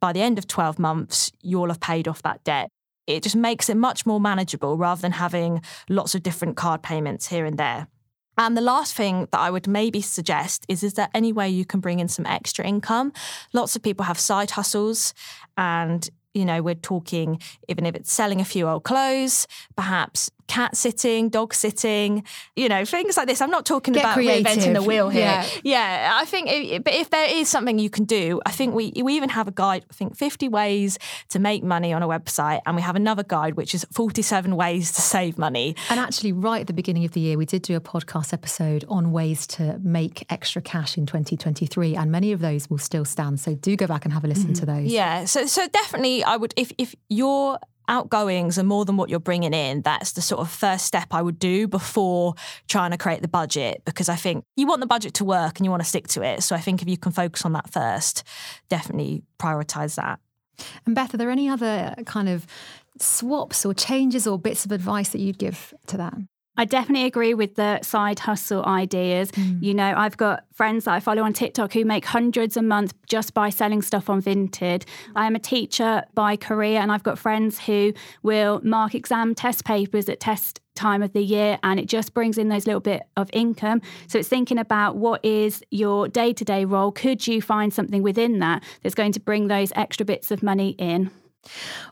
by 0.00 0.12
the 0.12 0.22
end 0.22 0.38
of 0.38 0.46
12 0.46 0.78
months, 0.78 1.32
you'll 1.42 1.68
have 1.68 1.80
paid 1.80 2.08
off 2.08 2.22
that 2.22 2.42
debt 2.44 2.70
it 3.08 3.22
just 3.22 3.36
makes 3.36 3.70
it 3.70 3.76
much 3.76 4.04
more 4.04 4.20
manageable 4.20 4.76
rather 4.76 5.00
than 5.00 5.12
having 5.12 5.62
lots 5.88 6.14
of 6.14 6.22
different 6.22 6.56
card 6.56 6.82
payments 6.82 7.26
here 7.26 7.46
and 7.46 7.58
there. 7.58 7.88
And 8.36 8.56
the 8.56 8.60
last 8.60 8.94
thing 8.94 9.26
that 9.32 9.40
I 9.40 9.50
would 9.50 9.66
maybe 9.66 10.02
suggest 10.02 10.64
is 10.68 10.84
is 10.84 10.94
there 10.94 11.08
any 11.14 11.32
way 11.32 11.48
you 11.48 11.64
can 11.64 11.80
bring 11.80 11.98
in 11.98 12.08
some 12.08 12.26
extra 12.26 12.64
income? 12.64 13.12
Lots 13.52 13.74
of 13.74 13.82
people 13.82 14.04
have 14.04 14.18
side 14.18 14.52
hustles 14.52 15.14
and 15.56 16.08
you 16.34 16.44
know, 16.44 16.62
we're 16.62 16.74
talking 16.74 17.40
even 17.66 17.86
if 17.86 17.96
it's 17.96 18.12
selling 18.12 18.40
a 18.40 18.44
few 18.44 18.68
old 18.68 18.84
clothes, 18.84 19.48
perhaps 19.74 20.30
cat 20.48 20.76
sitting, 20.76 21.28
dog 21.28 21.54
sitting, 21.54 22.24
you 22.56 22.68
know, 22.68 22.84
things 22.84 23.16
like 23.16 23.28
this. 23.28 23.40
I'm 23.40 23.50
not 23.50 23.64
talking 23.64 23.94
Get 23.94 24.00
about 24.00 24.14
creative. 24.14 24.46
reinventing 24.46 24.74
the 24.74 24.82
wheel 24.82 25.08
here. 25.08 25.22
Yeah, 25.22 25.46
yeah 25.62 26.18
I 26.20 26.24
think, 26.24 26.48
it, 26.50 26.82
but 26.82 26.94
if 26.94 27.10
there 27.10 27.28
is 27.30 27.48
something 27.48 27.78
you 27.78 27.90
can 27.90 28.04
do, 28.04 28.40
I 28.44 28.50
think 28.50 28.74
we 28.74 28.92
we 29.02 29.14
even 29.14 29.28
have 29.28 29.46
a 29.46 29.52
guide. 29.52 29.84
I 29.90 29.94
think 29.94 30.16
50 30.16 30.48
ways 30.48 30.98
to 31.28 31.38
make 31.38 31.62
money 31.62 31.92
on 31.92 32.02
a 32.02 32.08
website, 32.08 32.60
and 32.66 32.74
we 32.74 32.82
have 32.82 32.96
another 32.96 33.22
guide 33.22 33.54
which 33.54 33.74
is 33.74 33.86
47 33.92 34.56
ways 34.56 34.90
to 34.92 35.00
save 35.00 35.38
money. 35.38 35.76
And 35.90 36.00
actually, 36.00 36.32
right 36.32 36.62
at 36.62 36.66
the 36.66 36.72
beginning 36.72 37.04
of 37.04 37.12
the 37.12 37.20
year, 37.20 37.36
we 37.36 37.46
did 37.46 37.62
do 37.62 37.76
a 37.76 37.80
podcast 37.80 38.32
episode 38.32 38.84
on 38.88 39.12
ways 39.12 39.46
to 39.48 39.78
make 39.80 40.24
extra 40.30 40.62
cash 40.62 40.96
in 40.96 41.06
2023, 41.06 41.94
and 41.94 42.10
many 42.10 42.32
of 42.32 42.40
those 42.40 42.68
will 42.70 42.78
still 42.78 43.04
stand. 43.04 43.38
So 43.40 43.54
do 43.54 43.76
go 43.76 43.86
back 43.86 44.04
and 44.04 44.12
have 44.12 44.24
a 44.24 44.28
listen 44.28 44.52
mm-hmm. 44.52 44.54
to 44.54 44.66
those. 44.66 44.86
Yeah, 44.90 45.24
so 45.26 45.46
so 45.46 45.68
definitely, 45.68 46.24
I 46.24 46.36
would 46.36 46.54
if 46.56 46.72
if 46.78 46.94
you're 47.08 47.58
outgoings 47.88 48.58
are 48.58 48.64
more 48.64 48.84
than 48.84 48.96
what 48.96 49.08
you're 49.08 49.20
bringing 49.20 49.54
in, 49.54 49.82
that's 49.82 50.12
the 50.12 50.22
sort 50.22 50.40
of 50.40 50.50
first 50.50 50.84
step 50.84 51.08
I 51.10 51.22
would 51.22 51.38
do 51.38 51.66
before 51.66 52.34
trying 52.68 52.90
to 52.90 52.98
create 52.98 53.22
the 53.22 53.28
budget 53.28 53.82
because 53.84 54.08
I 54.08 54.16
think 54.16 54.44
you 54.56 54.66
want 54.66 54.80
the 54.80 54.86
budget 54.86 55.14
to 55.14 55.24
work 55.24 55.58
and 55.58 55.64
you 55.64 55.70
want 55.70 55.82
to 55.82 55.88
stick 55.88 56.08
to 56.08 56.22
it. 56.22 56.42
So 56.42 56.54
I 56.54 56.60
think 56.60 56.82
if 56.82 56.88
you 56.88 56.98
can 56.98 57.12
focus 57.12 57.44
on 57.44 57.52
that 57.52 57.70
first, 57.70 58.22
definitely 58.68 59.22
prioritize 59.38 59.96
that. 59.96 60.20
And 60.86 60.94
Beth, 60.94 61.14
are 61.14 61.16
there 61.16 61.30
any 61.30 61.48
other 61.48 61.94
kind 62.06 62.28
of 62.28 62.46
swaps 63.00 63.64
or 63.64 63.74
changes 63.74 64.26
or 64.26 64.38
bits 64.38 64.64
of 64.64 64.72
advice 64.72 65.10
that 65.10 65.20
you'd 65.20 65.38
give 65.38 65.72
to 65.86 65.96
that? 65.96 66.14
I 66.58 66.64
definitely 66.64 67.06
agree 67.06 67.34
with 67.34 67.54
the 67.54 67.80
side 67.82 68.18
hustle 68.18 68.66
ideas. 68.66 69.30
Mm. 69.30 69.62
You 69.62 69.74
know, 69.74 69.94
I've 69.96 70.16
got 70.16 70.42
friends 70.52 70.86
that 70.86 70.94
I 70.94 71.00
follow 71.00 71.22
on 71.22 71.32
TikTok 71.32 71.72
who 71.72 71.84
make 71.84 72.04
hundreds 72.04 72.56
a 72.56 72.62
month 72.62 72.94
just 73.06 73.32
by 73.32 73.48
selling 73.48 73.80
stuff 73.80 74.10
on 74.10 74.20
Vinted. 74.20 74.84
I 75.14 75.28
am 75.28 75.36
a 75.36 75.38
teacher 75.38 76.02
by 76.14 76.36
career, 76.36 76.80
and 76.80 76.90
I've 76.90 77.04
got 77.04 77.16
friends 77.16 77.60
who 77.60 77.94
will 78.24 78.60
mark 78.64 78.96
exam 78.96 79.36
test 79.36 79.64
papers 79.64 80.08
at 80.08 80.18
test 80.18 80.60
time 80.74 81.02
of 81.02 81.12
the 81.12 81.22
year 81.22 81.58
and 81.64 81.80
it 81.80 81.86
just 81.86 82.14
brings 82.14 82.38
in 82.38 82.48
those 82.50 82.64
little 82.64 82.80
bit 82.80 83.02
of 83.16 83.28
income 83.32 83.82
so 84.06 84.16
it's 84.16 84.28
thinking 84.28 84.58
about 84.58 84.94
what 84.94 85.24
is 85.24 85.60
your 85.72 86.06
day-to-day 86.06 86.64
role 86.64 86.92
could 86.92 87.26
you 87.26 87.42
find 87.42 87.74
something 87.74 88.00
within 88.00 88.38
that 88.38 88.62
that's 88.84 88.94
going 88.94 89.10
to 89.10 89.18
bring 89.18 89.48
those 89.48 89.72
extra 89.74 90.06
bits 90.06 90.30
of 90.30 90.40
money 90.40 90.76
in 90.78 91.10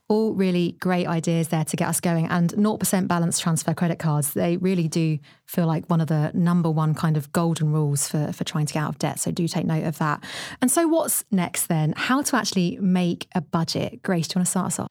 All 0.09 0.35
really 0.35 0.77
great 0.81 1.07
ideas 1.07 1.49
there 1.49 1.65
to 1.65 1.77
get 1.77 1.89
us 1.89 2.01
going. 2.01 2.27
And 2.29 2.53
0% 2.53 3.09
balance 3.09 3.39
transfer 3.39 3.75
credit 3.75 3.99
cards, 3.99 4.35
they 4.35 4.57
really 4.57 4.89
do 4.89 5.19
feel 5.47 5.67
like 5.67 5.87
one 5.87 6.01
of 6.01 6.09
the 6.09 6.31
number 6.35 6.71
one 6.71 6.95
kind 6.95 7.17
of 7.17 7.33
golden 7.33 7.73
rules 7.73 8.09
for, 8.09 8.33
for 8.33 8.45
trying 8.45 8.67
to 8.67 8.75
get 8.75 8.83
out 8.83 8.91
of 8.91 8.99
debt. 8.99 9.19
So 9.21 9.31
do 9.31 9.47
take 9.47 9.65
note 9.65 9.85
of 9.85 9.99
that. 9.99 10.23
And 10.61 10.71
so, 10.71 10.87
what's 10.89 11.25
next 11.31 11.67
then? 11.69 11.95
How 11.97 12.23
to 12.23 12.37
actually 12.37 12.79
make 12.81 13.29
a 13.35 13.41
budget? 13.41 14.03
Grace, 14.03 14.29
do 14.29 14.37
you 14.37 14.41
want 14.41 14.47
to 14.47 14.51
start 14.51 14.67
us 14.67 14.79
off? 14.79 14.89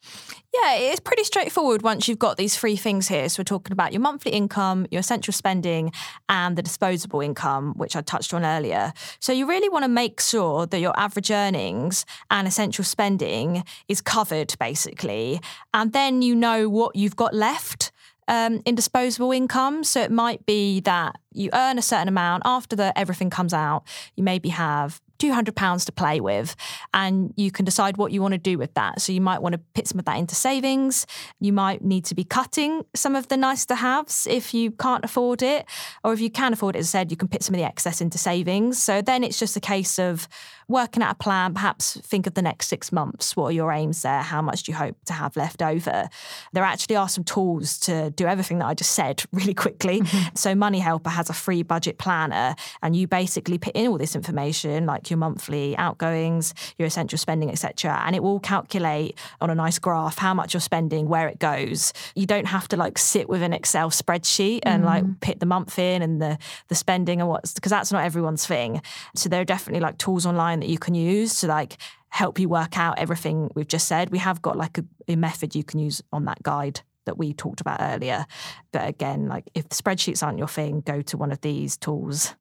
Yeah, 0.54 0.76
it's 0.76 1.02
pretty 1.02 1.26
straightforward 1.26 1.82
once 1.82 2.08
you've 2.08 2.20
got 2.20 2.38
these 2.38 2.58
three 2.58 2.78
things 2.78 3.10
here. 3.10 3.28
So, 3.28 3.42
we're 3.42 3.46
talking 3.46 3.74
about 3.74 3.92
your 3.92 4.02
monthly 4.02 4.32
income, 4.32 4.88
your 4.92 5.00
essential 5.00 5.34
spending, 5.34 5.92
and 6.30 6.58
the 6.58 6.62
disposable 6.62 7.22
income, 7.22 7.74
which 7.76 7.96
I 7.96 8.02
touched 8.02 8.34
on 8.34 8.46
earlier. 8.46 8.94
So, 9.20 9.34
you 9.34 9.48
really 9.48 9.70
want 9.70 9.84
to 9.84 9.90
make 9.90 10.22
sure 10.22 10.66
that 10.66 10.80
your 10.80 10.98
average 10.98 11.32
earnings 11.32 12.06
and 12.32 12.48
essential 12.48 12.86
spending 12.86 13.64
is 13.88 14.02
covered, 14.02 14.56
basically. 14.60 15.42
And 15.74 15.92
then 15.92 16.22
you 16.22 16.36
know 16.36 16.70
what 16.70 16.96
you've 16.96 17.16
got 17.16 17.34
left 17.34 17.85
um, 18.28 18.62
in 18.66 18.76
disposable 18.76 19.32
income. 19.32 19.84
So 19.84 20.02
it 20.02 20.12
might 20.12 20.46
be 20.46 20.80
that 20.82 21.16
you 21.32 21.50
earn 21.54 21.78
a 21.78 21.82
certain 21.82 22.08
amount 22.08 22.44
after 22.46 22.76
the 22.76 22.98
everything 22.98 23.30
comes 23.30 23.54
out. 23.54 23.84
You 24.16 24.24
maybe 24.24 24.50
have 24.50 25.02
£200 25.20 25.86
to 25.86 25.92
play 25.92 26.20
with 26.20 26.56
and 26.94 27.34
you 27.38 27.52
can 27.52 27.66
decide 27.66 27.98
what 27.98 28.12
you 28.12 28.22
want 28.22 28.34
to 28.34 28.38
do 28.38 28.58
with 28.58 28.74
that. 28.74 29.02
So 29.02 29.14
you 29.14 29.22
might 29.22 29.42
want 29.42 29.54
to 29.54 29.62
put 29.74 29.88
some 29.88 30.00
of 30.00 30.06
that 30.06 30.18
into 30.18 30.36
savings. 30.36 31.08
You 31.40 31.54
might 31.54 31.84
need 31.84 32.06
to 32.06 32.16
be 32.16 32.24
cutting 32.24 32.86
some 32.94 33.16
of 33.16 33.28
the 33.28 33.38
nice 33.38 33.66
to 33.68 33.76
haves 33.76 34.28
if 34.30 34.54
you 34.54 34.72
can't 34.72 35.06
afford 35.06 35.42
it. 35.42 35.66
Or 36.04 36.14
if 36.14 36.20
you 36.20 36.30
can 36.30 36.54
afford 36.54 36.76
it, 36.76 36.80
as 36.80 36.88
I 36.90 37.00
said, 37.00 37.12
you 37.12 37.18
can 37.18 37.28
put 37.28 37.44
some 37.44 37.56
of 37.56 37.60
the 37.60 37.66
excess 37.66 38.02
into 38.02 38.18
savings. 38.18 38.82
So 38.82 39.02
then 39.02 39.24
it's 39.24 39.40
just 39.40 39.56
a 39.56 39.62
case 39.62 40.00
of 40.00 40.28
working 40.68 41.04
out 41.04 41.12
a 41.12 41.16
plan, 41.16 41.54
perhaps 41.54 42.00
think 42.02 42.28
of 42.28 42.34
the 42.34 42.42
next 42.42 42.68
six 42.68 42.92
months. 42.92 43.36
What 43.36 43.48
are 43.48 43.52
your 43.52 43.72
aims 43.72 44.02
there? 44.02 44.22
How 44.22 44.42
much 44.42 44.64
do 44.64 44.72
you 44.72 44.78
hope 44.78 44.98
to 45.06 45.14
have 45.14 45.36
left 45.36 45.62
over? 45.62 46.10
There 46.54 46.64
actually 46.64 46.96
are 46.96 47.10
some 47.10 47.24
tools 47.24 47.78
to 47.80 48.10
do 48.12 48.26
everything 48.26 48.60
that 48.60 48.66
I 48.66 48.74
just 48.74 48.92
said 48.94 49.24
really 49.32 49.54
quickly. 49.54 50.02
Mm-hmm. 50.02 50.36
So 50.36 50.56
Money 50.56 50.80
Helper 50.80 51.10
has 51.10 51.30
a 51.30 51.34
free 51.34 51.64
budget 51.64 51.98
planner, 51.98 52.56
and 52.82 52.96
you 52.96 53.08
basically 53.08 53.58
put 53.58 53.76
in 53.76 53.88
all 53.88 53.98
this 53.98 54.16
information 54.16 54.86
like 54.86 55.10
your 55.10 55.18
monthly 55.18 55.78
outgoings, 55.78 56.54
your 56.78 56.88
essential 56.88 57.18
spending, 57.18 57.50
etc., 57.50 58.02
and 58.06 58.16
it 58.16 58.24
will 58.24 58.40
calculate 58.40 59.18
on 59.42 59.50
a 59.50 59.56
nice 59.56 59.80
graph 59.80 60.18
how 60.18 60.34
much 60.34 60.54
you're 60.54 60.62
spending, 60.62 61.08
where 61.08 61.28
it 61.28 61.40
goes. 61.40 61.94
You 62.16 62.26
don't 62.26 62.48
have 62.48 62.68
to 62.70 62.78
like 62.78 62.98
sit 62.98 63.30
with 63.30 63.42
an 63.42 63.54
Excel 63.54 63.90
spreadsheet 63.90 64.62
and 64.64 64.84
mm. 64.84 64.88
like 64.88 65.04
mm-hmm. 65.04 65.14
put 65.22 65.40
the 65.40 65.46
month 65.46 65.78
in 65.78 66.02
and 66.02 66.22
the 66.22 66.38
the 66.68 66.76
spending 66.76 67.20
and 67.20 67.30
what's 67.30 67.54
because 67.54 67.70
that's 67.70 67.92
not 67.92 68.04
everyone's 68.04 68.46
thing. 68.46 68.82
So 69.16 69.30
there 69.30 69.42
are 69.42 69.46
definitely 69.46 69.82
like 69.82 69.98
tools 69.98 70.26
online 70.26 70.55
that 70.62 70.70
you 70.70 70.78
can 70.78 70.96
use 70.96 71.40
to 71.42 71.48
like 71.48 71.78
help 72.10 72.40
you 72.40 72.48
work 72.48 72.78
out 72.78 72.98
everything 72.98 73.50
we've 73.56 73.68
just 73.68 73.88
said. 73.88 74.10
We 74.10 74.20
have 74.20 74.42
got 74.42 74.58
like 74.58 74.78
a, 74.78 74.86
a 75.08 75.16
method 75.16 75.56
you 75.56 75.64
can 75.64 75.80
use 75.80 76.02
on 76.14 76.26
that 76.26 76.42
guide 76.44 76.82
that 77.06 77.18
we 77.18 77.34
talked 77.34 77.62
about 77.62 77.82
earlier. 77.82 78.26
But 78.72 78.88
again, 78.88 79.28
like 79.28 79.50
if 79.54 79.70
spreadsheets 79.70 80.24
aren't 80.24 80.40
your 80.40 80.48
thing, 80.48 80.82
go 80.82 81.02
to 81.02 81.18
one 81.18 81.32
of 81.32 81.42
these 81.42 81.78
tools. 81.78 82.36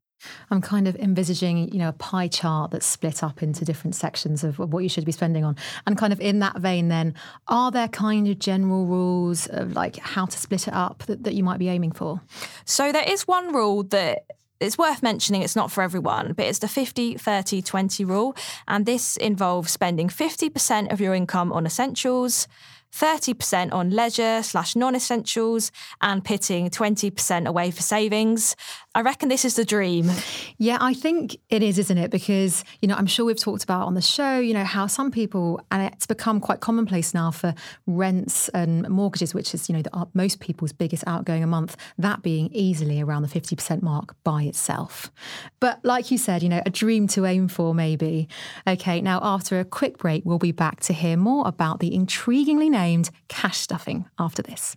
I'm 0.51 0.61
kind 0.61 0.89
of 0.89 0.97
envisaging, 0.97 1.73
you 1.73 1.79
know, 1.79 1.89
a 1.89 1.93
pie 1.93 2.29
chart 2.29 2.71
that's 2.71 2.87
split 2.87 3.23
up 3.23 3.43
into 3.43 3.65
different 3.65 3.95
sections 3.95 4.43
of 4.43 4.59
what 4.59 4.79
you 4.79 4.89
should 4.89 5.05
be 5.05 5.13
spending 5.13 5.45
on. 5.45 5.57
And 5.87 5.99
kind 5.99 6.13
of 6.13 6.21
in 6.21 6.39
that 6.39 6.59
vein, 6.61 6.89
then, 6.89 7.15
are 7.49 7.71
there 7.71 7.89
kind 7.89 8.29
of 8.29 8.39
general 8.39 8.87
rules 8.87 9.47
of 9.49 9.73
like 9.73 9.97
how 9.97 10.27
to 10.27 10.39
split 10.39 10.67
it 10.67 10.75
up 10.75 11.03
that, 11.07 11.25
that 11.25 11.35
you 11.35 11.45
might 11.45 11.59
be 11.59 11.69
aiming 11.69 11.93
for? 11.93 12.21
So 12.65 12.91
there 12.91 13.07
is 13.07 13.29
one 13.29 13.53
rule 13.53 13.83
that 13.85 14.25
it's 14.65 14.79
worth 14.79 15.03
mentioning 15.03 15.43
it's 15.43 15.57
not 15.57 15.71
for 15.71 15.83
everyone, 15.83 16.33
but 16.33 16.47
it's 16.47 16.59
the 16.59 16.69
50 16.69 17.15
30 17.19 17.63
20 17.63 18.05
rule. 18.05 18.37
And 18.67 18.87
this 18.87 19.17
involves 19.17 19.73
spending 19.73 20.09
50% 20.09 20.93
of 20.93 21.01
your 21.01 21.15
income 21.15 21.53
on 21.53 21.67
essentials, 21.67 22.49
30% 22.93 23.73
on 23.73 23.91
leisure 23.91 24.43
slash 24.43 24.77
non 24.77 24.95
essentials, 24.95 25.73
and 26.01 26.25
pitting 26.25 26.71
20% 26.71 27.47
away 27.47 27.71
for 27.71 27.83
savings. 27.83 28.57
I 28.97 29.01
reckon 29.01 29.29
this 29.29 29.45
is 29.45 29.57
the 29.57 29.65
dream. 29.65 30.09
Yeah, 30.57 30.79
I 30.81 30.95
think 30.95 31.37
it 31.51 31.65
is, 31.65 31.79
isn't 31.81 31.99
it? 31.99 32.13
Because, 32.13 32.63
you 32.81 32.87
know, 32.87 32.95
I'm 32.95 33.07
sure 33.07 33.27
we've 33.27 33.39
talked 33.39 33.65
about 33.65 33.89
on 33.89 33.95
the 33.95 34.01
show, 34.01 34.39
you 34.39 34.55
know, 34.55 34.63
how 34.63 34.87
some 34.87 35.11
people, 35.11 35.61
and 35.73 35.83
it's 35.83 36.07
become 36.07 36.39
quite 36.39 36.61
commonplace 36.61 37.13
now 37.13 37.33
for 37.33 37.55
rents 37.89 38.49
and 38.51 38.89
mortgages, 38.89 39.35
which 39.35 39.53
is, 39.53 39.69
you 39.69 39.75
know, 39.75 39.83
the, 39.83 39.93
uh, 39.97 40.05
most 40.15 40.39
people's 40.39 40.73
biggest 40.73 41.03
outgoing 41.09 41.43
a 41.43 41.47
month, 41.49 41.77
that 41.99 42.23
being 42.23 42.51
easily 42.53 43.01
around 43.01 43.23
the 43.23 43.29
50% 43.29 43.83
mark 43.83 44.15
by 44.23 44.45
itself. 44.45 45.11
But 45.59 45.85
like 45.85 46.13
you 46.13 46.19
said, 46.19 46.45
you 46.45 46.49
know, 46.49 46.63
a 46.65 46.71
dream 46.71 47.09
to 47.09 47.27
aim 47.27 47.49
for, 47.49 47.75
maybe. 47.75 48.29
Okay, 48.65 49.01
now 49.01 49.19
after 49.25 49.59
a 49.59 49.65
quick 49.65 49.99
break, 49.99 50.25
we'll 50.25 50.39
be 50.39 50.53
back 50.53 50.79
to 50.81 50.93
hear 50.93 51.17
more 51.17 51.49
about 51.49 51.81
the 51.81 51.91
intriguingly 51.91 52.71
named 52.71 53.11
cash 53.27 53.59
stuffing 53.59 54.07
after 54.21 54.41
this. 54.41 54.77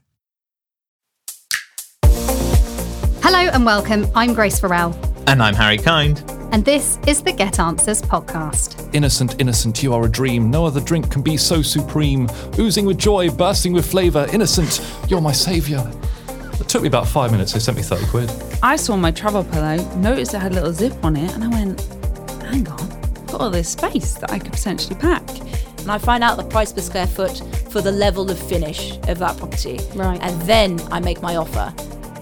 Hello 3.30 3.40
and 3.40 3.66
welcome. 3.66 4.08
I'm 4.16 4.34
Grace 4.34 4.58
Farrell. 4.58 4.98
And 5.28 5.44
I'm 5.44 5.54
Harry 5.54 5.78
Kind. 5.78 6.24
And 6.54 6.64
this 6.64 6.98
is 7.08 7.22
the 7.22 7.34
Get 7.34 7.60
Answers 7.60 8.02
podcast. 8.02 8.90
Innocent, 8.96 9.42
innocent, 9.42 9.84
you 9.84 9.94
are 9.94 10.06
a 10.06 10.10
dream. 10.10 10.50
No 10.50 10.66
other 10.66 10.80
drink 10.80 11.12
can 11.12 11.22
be 11.22 11.36
so 11.36 11.62
supreme. 11.62 12.30
Oozing 12.58 12.86
with 12.86 12.98
joy, 12.98 13.30
bursting 13.30 13.74
with 13.74 13.86
flavour. 13.86 14.28
Innocent, 14.32 14.80
you're 15.10 15.20
my 15.20 15.34
saviour. 15.34 15.86
It 16.54 16.70
took 16.70 16.84
me 16.84 16.88
about 16.88 17.06
five 17.06 17.34
minutes. 17.34 17.52
They 17.52 17.60
sent 17.60 17.76
me 17.76 17.84
30 17.84 18.06
quid. 18.06 18.32
I 18.64 18.78
saw 18.78 18.96
my 18.96 19.12
travel 19.12 19.44
pillow, 19.44 19.76
noticed 19.98 20.34
it 20.34 20.40
had 20.40 20.54
a 20.54 20.56
little 20.56 20.72
zip 20.72 20.96
on 21.04 21.18
it, 21.18 21.30
and 21.34 21.44
I 21.44 21.50
went, 21.50 21.82
hang 22.44 22.66
on, 22.70 22.90
got 23.26 23.42
all 23.42 23.50
this 23.50 23.68
space 23.68 24.14
that 24.20 24.32
I 24.32 24.40
could 24.40 24.54
potentially 24.54 24.96
pack. 24.96 25.30
And 25.80 25.92
I 25.92 25.98
find 25.98 26.24
out 26.24 26.38
the 26.38 26.46
price 26.46 26.72
per 26.72 26.80
square 26.80 27.08
foot 27.08 27.44
for 27.72 27.82
the 27.82 27.92
level 27.92 28.32
of 28.32 28.40
finish 28.40 28.96
of 29.10 29.18
that 29.20 29.36
property. 29.36 29.82
Right. 29.96 30.18
And 30.22 30.42
then 30.44 30.80
I 30.94 31.02
make 31.02 31.22
my 31.22 31.36
offer 31.36 31.74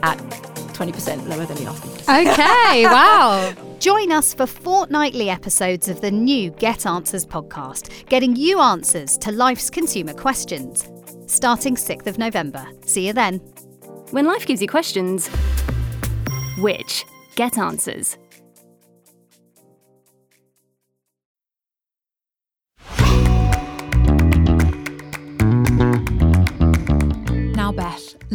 at 0.02 0.45
20% 0.76 1.28
lower 1.28 1.46
than 1.46 1.58
the 1.58 1.66
asking 1.66 1.92
Okay, 2.02 2.86
wow. 2.86 3.54
Join 3.80 4.12
us 4.12 4.34
for 4.34 4.46
fortnightly 4.46 5.30
episodes 5.30 5.90
of 5.90 6.02
the 6.02 6.12
new 6.12 6.52
Get 6.52 6.86
Answers 6.86 7.26
podcast, 7.26 8.08
getting 8.08 8.36
you 8.36 8.60
answers 8.60 9.18
to 9.20 9.32
life's 9.32 9.70
consumer 9.70 10.14
questions. 10.14 10.90
Starting 11.28 11.76
6th 11.76 12.08
of 12.08 12.18
November. 12.18 12.68
See 12.86 13.08
you 13.08 13.14
then. 13.14 13.40
When 14.12 14.26
life 14.26 14.46
gives 14.46 14.62
you 14.62 14.68
questions, 14.68 15.28
which 16.58 17.06
get 17.36 17.58
answers. 17.58 18.18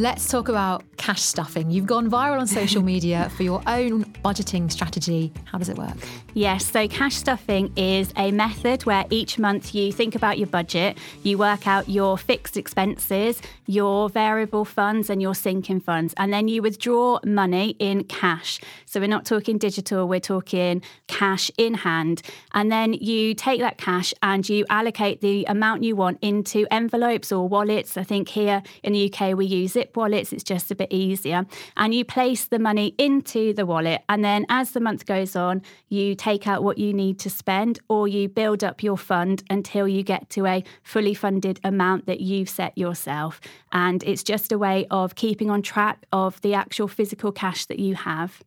Let's 0.01 0.29
talk 0.29 0.49
about 0.49 0.83
cash 0.97 1.21
stuffing. 1.21 1.71
You've 1.71 1.87
gone 1.87 2.11
viral 2.11 2.41
on 2.41 2.47
social 2.47 2.83
media 2.95 3.31
for 3.37 3.43
your 3.43 3.63
own 3.67 4.05
budgeting 4.25 4.73
strategy. 4.73 5.31
How 5.45 5.59
does 5.59 5.69
it 5.69 5.77
work? 5.77 5.97
Yes, 6.33 6.65
so 6.65 6.89
cash 6.89 7.17
stuffing 7.17 7.73
is 7.77 8.13
a 8.17 8.31
method 8.31 8.87
where 8.87 9.05
each 9.11 9.39
month 9.39 9.75
you 9.75 9.93
think 9.93 10.15
about 10.15 10.39
your 10.39 10.47
budget, 10.47 10.97
you 11.23 11.37
work 11.37 11.67
out 11.67 11.89
your 11.89 12.17
fixed 12.17 12.57
expenses, 12.57 13.43
your 13.67 14.09
variable 14.09 14.65
funds, 14.65 15.11
and 15.11 15.21
your 15.21 15.35
sinking 15.35 15.81
funds, 15.81 16.15
and 16.17 16.33
then 16.33 16.49
you 16.49 16.63
withdraw 16.63 17.19
money 17.25 17.77
in 17.79 18.05
cash. 18.05 18.59
So 18.87 19.01
we're 19.01 19.07
not 19.07 19.27
talking 19.27 19.59
digital, 19.59 20.09
we're 20.09 20.21
talking 20.21 20.83
cash 21.09 21.51
in 21.59 21.75
hand. 21.75 22.23
And 22.55 22.73
then 22.73 22.95
you 22.95 23.35
take 23.35 23.61
that 23.61 23.77
cash 23.77 24.15
and 24.23 24.49
you 24.49 24.65
allocate 24.71 25.21
the 25.21 25.45
amount 25.45 25.83
you 25.83 25.95
want 25.95 26.19
into 26.23 26.67
envelopes 26.71 27.33
or 27.33 27.49
wallets. 27.49 27.97
I 27.97 28.05
think 28.05 28.29
here 28.29 28.63
in 28.83 28.93
the 28.93 29.13
UK, 29.13 29.37
we 29.37 29.47
use 29.47 29.77
wallets, 29.97 30.33
it's 30.33 30.45
just 30.45 30.71
a 30.71 30.75
bit 30.75 30.93
easier. 30.93 31.47
And 31.77 31.95
you 31.95 32.05
place 32.05 32.45
the 32.47 32.59
money 32.59 32.95
into 32.99 33.53
the 33.53 33.67
wallet. 33.67 34.03
And 34.09 34.25
then 34.25 34.47
as 34.49 34.73
the 34.73 34.81
month 34.81 35.07
goes 35.07 35.37
on, 35.37 35.63
you 35.89 36.15
take 36.15 36.47
out 36.47 36.63
what 36.63 36.79
you 36.79 36.93
need 36.93 37.19
to 37.21 37.31
spend 37.31 37.79
or 37.89 38.09
you 38.09 38.29
build 38.29 38.65
up 38.65 38.83
your 38.83 38.97
fund 38.97 39.43
until 39.51 39.87
you 39.87 40.03
get 40.03 40.31
to 40.31 40.47
a 40.47 40.65
fully 40.83 41.15
funded 41.15 41.61
amount 41.65 42.07
that 42.07 42.21
you've 42.21 42.49
set 42.49 42.77
yourself. 42.77 43.41
And 43.73 44.03
it's 44.05 44.23
just 44.23 44.53
a 44.53 44.59
way 44.59 44.87
of 44.91 45.15
keeping 45.15 45.51
on 45.51 45.63
track 45.63 46.05
of 46.13 46.41
the 46.41 46.55
actual 46.55 46.89
physical 46.89 47.33
cash 47.33 47.67
that 47.67 47.79
you 47.79 47.95
have. 47.95 48.43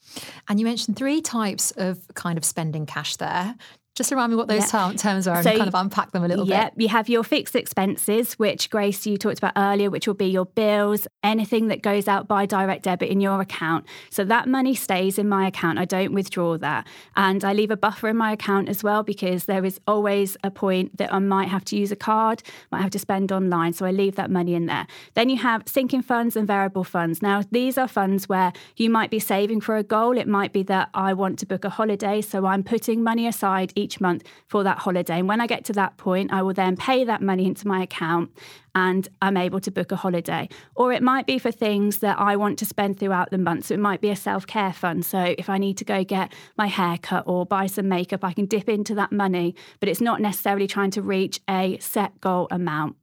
And 0.48 0.60
you 0.60 0.66
mentioned 0.66 0.98
three 0.98 1.22
types 1.22 1.72
of 1.72 2.00
kind 2.16 2.38
of 2.38 2.46
spending 2.46 2.86
cash 2.86 3.16
there. 3.18 3.56
Just 3.96 4.10
remind 4.10 4.32
me 4.32 4.36
what 4.36 4.48
those 4.48 4.72
terms 4.72 5.28
are 5.28 5.44
so, 5.44 5.50
and 5.52 5.58
kind 5.60 5.68
of 5.68 5.76
unpack 5.76 6.12
them 6.14 6.24
a 6.24 6.28
little 6.28 6.48
yeah, 6.48 6.66
bit. 6.66 6.74
Yeah, 6.78 6.82
you 6.82 6.90
have 6.90 7.10
your 7.10 7.24
fixed 7.24 7.56
expenses, 7.56 8.34
which 8.40 8.72
Grace, 8.72 9.06
you 9.06 9.18
talked 9.18 9.38
about 9.38 9.54
earlier, 9.56 9.92
which 9.92 10.08
will 10.08 10.16
be 10.16 10.26
your 10.26 10.48
bills, 10.48 11.08
anything 11.22 11.68
that 11.68 11.84
goes 11.84 12.08
out 12.08 12.28
by 12.28 12.48
direct 12.48 12.86
debit 12.86 13.10
in 13.10 13.22
your 13.22 13.40
account. 13.40 13.86
So 14.10 14.24
that 14.26 14.48
money 14.48 14.74
stays 14.74 15.20
in 15.20 15.30
my 15.30 15.46
account. 15.46 15.78
I 15.78 15.86
don't 15.86 16.12
withdraw 16.12 16.58
that. 16.58 16.88
And 17.16 17.46
I 17.46 17.54
leave 17.54 17.70
a 17.70 17.78
buffer 17.78 18.10
in 18.10 18.18
my 18.18 18.32
account 18.32 18.68
as 18.68 18.84
well 18.84 19.04
because 19.04 19.46
there 19.46 19.64
is 19.64 19.80
always 19.88 20.38
a 20.44 20.50
point 20.50 20.98
that 20.98 21.14
I 21.14 21.20
might 21.20 21.50
have 21.50 21.64
to 21.66 21.78
use 21.78 21.92
a 21.92 21.96
card, 21.96 22.42
might 22.72 22.82
have 22.82 22.92
to 22.92 23.00
spend 23.00 23.32
online. 23.32 23.74
So 23.74 23.86
I 23.86 23.92
leave 23.92 24.16
that 24.16 24.32
money 24.32 24.56
in 24.56 24.66
there. 24.66 24.88
Then 25.14 25.30
you 25.30 25.38
have 25.38 25.64
sinking 25.68 26.02
funds 26.02 26.36
and 26.36 26.48
variable 26.48 26.84
funds. 26.84 27.22
Now, 27.22 27.44
these 27.52 27.78
are 27.78 27.88
funds 27.88 28.28
where 28.28 28.54
you 28.76 28.90
might 28.90 29.12
be 29.12 29.20
saving 29.20 29.62
for 29.62 29.78
a 29.78 29.84
goal. 29.84 30.18
It 30.18 30.28
might 30.28 30.52
be 30.52 30.64
that 30.64 30.90
I 30.96 31.14
want 31.14 31.38
to 31.40 31.46
book 31.46 31.64
a 31.64 31.70
holiday. 31.70 32.22
So 32.22 32.48
I'm 32.48 32.64
putting 32.64 33.04
money 33.04 33.28
aside 33.28 33.72
each 33.84 34.02
month 34.02 34.24
for 34.48 34.64
that 34.64 34.80
holiday. 34.80 35.20
And 35.20 35.28
when 35.28 35.42
I 35.42 35.48
get 35.48 35.66
to 35.66 35.74
that 35.74 35.98
point, 35.98 36.32
I 36.32 36.42
will 36.42 36.54
then 36.54 36.76
pay 36.76 37.04
that 37.04 37.22
money 37.22 37.46
into 37.46 37.68
my 37.68 37.84
account 37.84 38.32
and 38.76 39.08
I'm 39.22 39.38
able 39.38 39.60
to 39.60 39.72
book 39.72 39.92
a 39.92 39.96
holiday. 39.96 40.50
Or 40.76 40.92
it 40.92 41.04
might 41.04 41.28
be 41.28 41.38
for 41.38 41.52
things 41.52 42.00
that 42.00 42.20
I 42.20 42.36
want 42.36 42.58
to 42.60 42.66
spend 42.66 43.00
throughout 43.00 43.30
the 43.32 43.38
month. 43.38 43.66
So 43.66 43.74
it 43.76 43.80
might 43.80 44.02
be 44.02 44.10
a 44.10 44.16
self 44.16 44.48
care 44.48 44.74
fund. 44.74 45.06
So 45.06 45.36
if 45.38 45.50
I 45.50 45.58
need 45.58 45.78
to 45.78 45.86
go 45.86 46.04
get 46.04 46.34
my 46.58 46.68
hair 46.68 46.98
cut 46.98 47.26
or 47.28 47.46
buy 47.46 47.68
some 47.68 47.88
makeup, 47.88 48.24
I 48.24 48.34
can 48.34 48.46
dip 48.46 48.70
into 48.70 48.96
that 48.96 49.12
money, 49.12 49.56
but 49.80 49.90
it's 49.90 50.02
not 50.02 50.22
necessarily 50.22 50.68
trying 50.68 50.92
to 50.92 51.02
reach 51.02 51.40
a 51.50 51.78
set 51.80 52.20
goal 52.22 52.48
amount. 52.50 52.96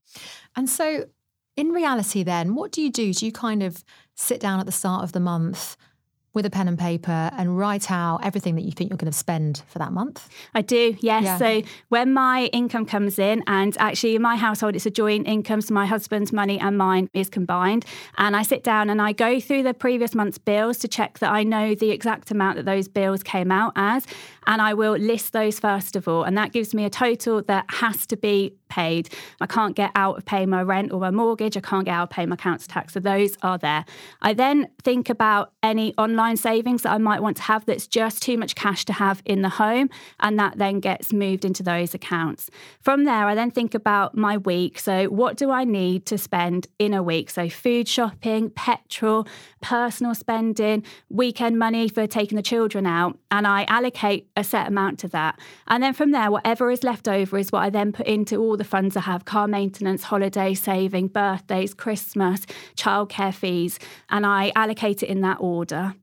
And 0.57 0.69
so, 0.69 1.07
in 1.57 1.71
reality, 1.71 2.23
then, 2.23 2.55
what 2.55 2.73
do 2.73 2.81
you 2.81 2.91
do? 2.91 3.13
Do 3.13 3.27
you 3.27 3.33
kind 3.33 3.63
of 3.63 3.85
sit 4.15 4.41
down 4.41 4.61
at 4.61 4.67
the 4.67 4.73
start 4.73 5.05
of 5.05 5.13
the 5.13 5.21
month? 5.21 5.77
With 6.33 6.47
a 6.47 6.51
pen 6.51 6.69
and 6.69 6.79
paper 6.79 7.31
and 7.37 7.59
write 7.59 7.91
out 7.91 8.21
everything 8.25 8.55
that 8.55 8.63
you 8.63 8.73
think 8.73 8.91
you're 8.91 8.97
going 8.97 9.11
to 9.11 9.17
spend 9.17 9.63
for 9.67 9.79
that 9.79 9.93
month? 9.93 10.29
I 10.55 10.63
do, 10.63 10.97
yes. 11.01 11.25
Yeah. 11.25 11.39
So 11.39 11.63
when 11.89 12.13
my 12.13 12.45
income 12.53 12.87
comes 12.87 13.19
in, 13.19 13.43
and 13.47 13.77
actually 13.79 14.17
in 14.17 14.23
my 14.23 14.37
household, 14.37 14.77
it's 14.77 14.87
a 14.87 14.91
joint 14.91 15.27
income, 15.27 15.61
so 15.61 15.75
my 15.75 15.87
husband's 15.87 16.33
money 16.33 16.59
and 16.61 16.79
mine 16.79 17.09
is 17.15 17.29
combined. 17.29 17.85
And 18.19 18.37
I 18.37 18.43
sit 18.43 18.63
down 18.63 18.91
and 18.91 19.03
I 19.03 19.13
go 19.13 19.41
through 19.41 19.65
the 19.65 19.75
previous 19.75 20.15
month's 20.15 20.39
bills 20.39 20.79
to 20.79 20.89
check 20.89 21.19
that 21.19 21.33
I 21.33 21.43
know 21.43 21.75
the 21.75 21.91
exact 21.91 22.31
amount 22.31 22.57
that 22.57 22.65
those 22.65 22.89
bills 22.89 23.23
came 23.23 23.51
out 23.51 23.73
as. 23.77 24.07
And 24.47 24.63
I 24.63 24.75
will 24.75 24.97
list 24.97 25.33
those 25.33 25.59
first 25.59 25.97
of 25.97 26.07
all. 26.07 26.23
And 26.23 26.37
that 26.39 26.53
gives 26.53 26.75
me 26.75 26.85
a 26.85 26.91
total 26.91 27.43
that 27.43 27.65
has 27.69 28.07
to 28.07 28.17
be 28.17 28.55
paid. 28.71 29.11
I 29.41 29.47
can't 29.47 29.77
get 29.77 29.91
out 29.95 30.17
of 30.17 30.25
paying 30.25 30.49
my 30.49 30.63
rent 30.63 30.93
or 30.93 31.01
my 31.01 31.11
mortgage. 31.11 31.57
I 31.57 31.61
can't 31.61 31.85
get 31.85 31.93
out 31.93 32.05
of 32.05 32.11
paying 32.11 32.31
my 32.31 32.37
council 32.37 32.73
tax. 32.73 32.95
So 32.95 33.01
those 33.01 33.37
are 33.43 33.59
there. 33.59 33.85
I 34.23 34.33
then 34.33 34.69
think 34.83 35.11
about 35.11 35.53
any 35.63 35.95
online 35.99 36.39
savings 36.39 36.83
that 36.83 36.93
I 36.93 36.99
might 36.99 37.23
want 37.23 37.37
to 37.37 37.43
have 37.43 37.67
that's 37.67 37.87
just 37.87 38.23
too 38.23 38.39
much 38.39 38.55
cash 38.55 38.85
to 38.87 38.93
have 38.95 39.23
in 39.25 39.43
the 39.43 39.49
home. 39.51 39.91
And 40.21 40.39
that 40.39 40.57
then 40.57 40.81
gets 40.81 41.13
moved 41.13 41.45
into 41.45 41.63
those 41.63 41.93
accounts. 41.93 42.51
From 42.81 43.05
there, 43.05 43.27
I 43.27 43.35
then 43.35 43.51
think 43.51 43.75
about 43.75 44.17
my 44.17 44.37
week. 44.39 44.79
So 44.79 45.07
what 45.07 45.37
do 45.37 45.51
I 45.51 45.65
need 45.65 46.07
to 46.07 46.17
spend 46.17 46.69
in 46.79 46.95
a 46.95 47.03
week? 47.03 47.29
So 47.31 47.49
food 47.49 47.89
shopping, 47.89 48.51
petrol, 48.51 49.27
personal 49.61 50.15
spending, 50.15 50.85
weekend 51.09 51.59
money 51.59 51.89
for 51.89 52.07
taking 52.07 52.37
the 52.37 52.43
children 52.43 52.87
out. 52.87 53.19
And 53.31 53.47
I 53.47 53.65
allocate 53.65 54.29
a 54.37 54.45
set 54.45 54.69
amount 54.69 54.99
to 55.01 55.09
that. 55.09 55.39
And 55.67 55.83
then 55.83 55.93
from 55.93 56.13
there, 56.13 56.31
whatever 56.31 56.71
is 56.71 56.83
left 56.85 57.09
over 57.09 57.37
is 57.39 57.51
what 57.53 57.63
I 57.63 57.71
then 57.71 57.93
put 57.93 58.07
into 58.07 58.37
all 58.37 58.57
the 58.61 58.65
funds 58.65 58.97
I 58.97 59.01
have 59.01 59.25
car 59.25 59.49
maintenance, 59.49 60.03
holiday 60.03 60.55
saving, 60.55 61.09
birthdays, 61.09 61.73
Christmas, 61.73 62.45
childcare 62.77 63.35
fees, 63.35 63.79
and 64.11 64.27
I 64.27 64.53
allocate 64.55 65.03
it 65.03 65.09
in 65.09 65.23
that 65.23 65.39
order. 65.41 65.95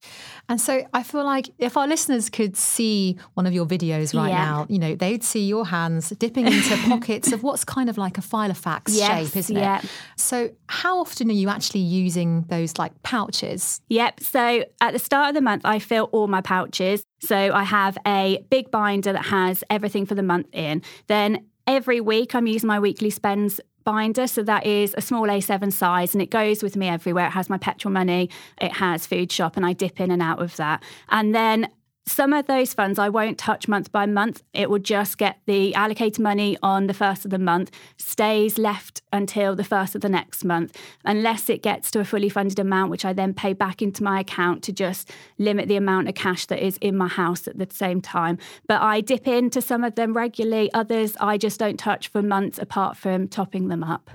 And 0.49 0.59
so 0.59 0.87
I 0.93 1.03
feel 1.03 1.25
like 1.25 1.49
if 1.59 1.75
our 1.75 1.87
listeners 1.87 2.29
could 2.29 2.55
see 2.55 3.17
one 3.33 3.45
of 3.45 3.53
your 3.53 3.65
videos 3.65 4.17
right 4.17 4.29
yeah. 4.29 4.45
now, 4.45 4.65
you 4.69 4.79
know, 4.79 4.95
they'd 4.95 5.23
see 5.23 5.45
your 5.45 5.67
hands 5.67 6.09
dipping 6.11 6.47
into 6.47 6.77
pockets 6.89 7.31
of 7.33 7.43
what's 7.43 7.65
kind 7.65 7.89
of 7.89 7.97
like 7.97 8.17
a 8.17 8.21
file 8.21 8.47
Filofax 8.47 8.83
yes, 8.89 9.27
shape, 9.27 9.37
isn't 9.37 9.55
yeah. 9.55 9.79
it? 9.79 9.89
So 10.15 10.51
how 10.67 10.99
often 10.99 11.29
are 11.29 11.33
you 11.33 11.49
actually 11.49 11.81
using 11.81 12.43
those 12.49 12.77
like 12.77 13.01
pouches? 13.03 13.81
Yep. 13.89 14.21
So 14.21 14.65
at 14.81 14.93
the 14.93 14.99
start 14.99 15.29
of 15.29 15.35
the 15.35 15.41
month, 15.41 15.63
I 15.65 15.79
fill 15.79 16.05
all 16.11 16.27
my 16.27 16.41
pouches. 16.41 17.03
So 17.19 17.35
I 17.35 17.63
have 17.63 17.97
a 18.05 18.45
big 18.49 18.71
binder 18.71 19.13
that 19.13 19.25
has 19.25 19.63
everything 19.69 20.05
for 20.05 20.15
the 20.15 20.23
month 20.23 20.47
in. 20.53 20.81
Then 21.07 21.45
every 21.67 22.01
week 22.01 22.33
I'm 22.33 22.47
using 22.47 22.67
my 22.67 22.79
weekly 22.79 23.09
spends 23.09 23.59
binder. 23.83 24.27
So 24.27 24.43
that 24.43 24.65
is 24.65 24.93
a 24.97 25.01
small 25.01 25.27
A7 25.27 25.71
size 25.71 26.13
and 26.13 26.21
it 26.21 26.29
goes 26.29 26.61
with 26.61 26.75
me 26.75 26.87
everywhere. 26.87 27.27
It 27.27 27.31
has 27.31 27.49
my 27.49 27.57
petrol 27.57 27.93
money, 27.93 28.29
it 28.59 28.73
has 28.73 29.07
food 29.07 29.31
shop, 29.31 29.55
and 29.55 29.65
I 29.65 29.73
dip 29.73 30.01
in 30.01 30.11
and 30.11 30.21
out 30.21 30.41
of 30.41 30.55
that. 30.57 30.83
And 31.09 31.33
then 31.33 31.69
some 32.07 32.31
of 32.31 32.47
those 32.47 32.73
funds 32.73 32.97
I 32.97 33.09
won't 33.09 33.37
touch 33.37 33.67
month 33.67 33.91
by 33.91 34.05
month. 34.05 34.41
It 34.53 34.69
will 34.69 34.79
just 34.79 35.17
get 35.17 35.39
the 35.45 35.75
allocated 35.75 36.19
money 36.19 36.57
on 36.63 36.87
the 36.87 36.93
first 36.93 37.25
of 37.25 37.31
the 37.31 37.37
month, 37.37 37.69
stays 37.97 38.57
left 38.57 39.01
until 39.11 39.55
the 39.55 39.63
first 39.63 39.93
of 39.93 40.01
the 40.01 40.09
next 40.09 40.45
month, 40.45 40.75
unless 41.03 41.49
it 41.49 41.61
gets 41.61 41.91
to 41.91 41.99
a 41.99 42.05
fully 42.05 42.29
funded 42.29 42.59
amount, 42.59 42.91
which 42.91 43.03
I 43.03 43.13
then 43.13 43.33
pay 43.33 43.53
back 43.53 43.81
into 43.81 44.03
my 44.03 44.21
account 44.21 44.63
to 44.63 44.71
just 44.71 45.11
limit 45.37 45.67
the 45.67 45.75
amount 45.75 46.07
of 46.07 46.15
cash 46.15 46.45
that 46.47 46.65
is 46.65 46.77
in 46.77 46.95
my 46.95 47.07
house 47.07 47.47
at 47.47 47.57
the 47.57 47.67
same 47.69 48.01
time. 48.01 48.37
But 48.67 48.81
I 48.81 49.01
dip 49.01 49.27
into 49.27 49.61
some 49.61 49.83
of 49.83 49.95
them 49.95 50.15
regularly, 50.15 50.71
others 50.73 51.17
I 51.19 51.37
just 51.37 51.59
don't 51.59 51.77
touch 51.77 52.07
for 52.07 52.21
months 52.21 52.57
apart 52.57 52.95
from 52.95 53.27
topping 53.27 53.67
them 53.67 53.83
up. 53.83 54.11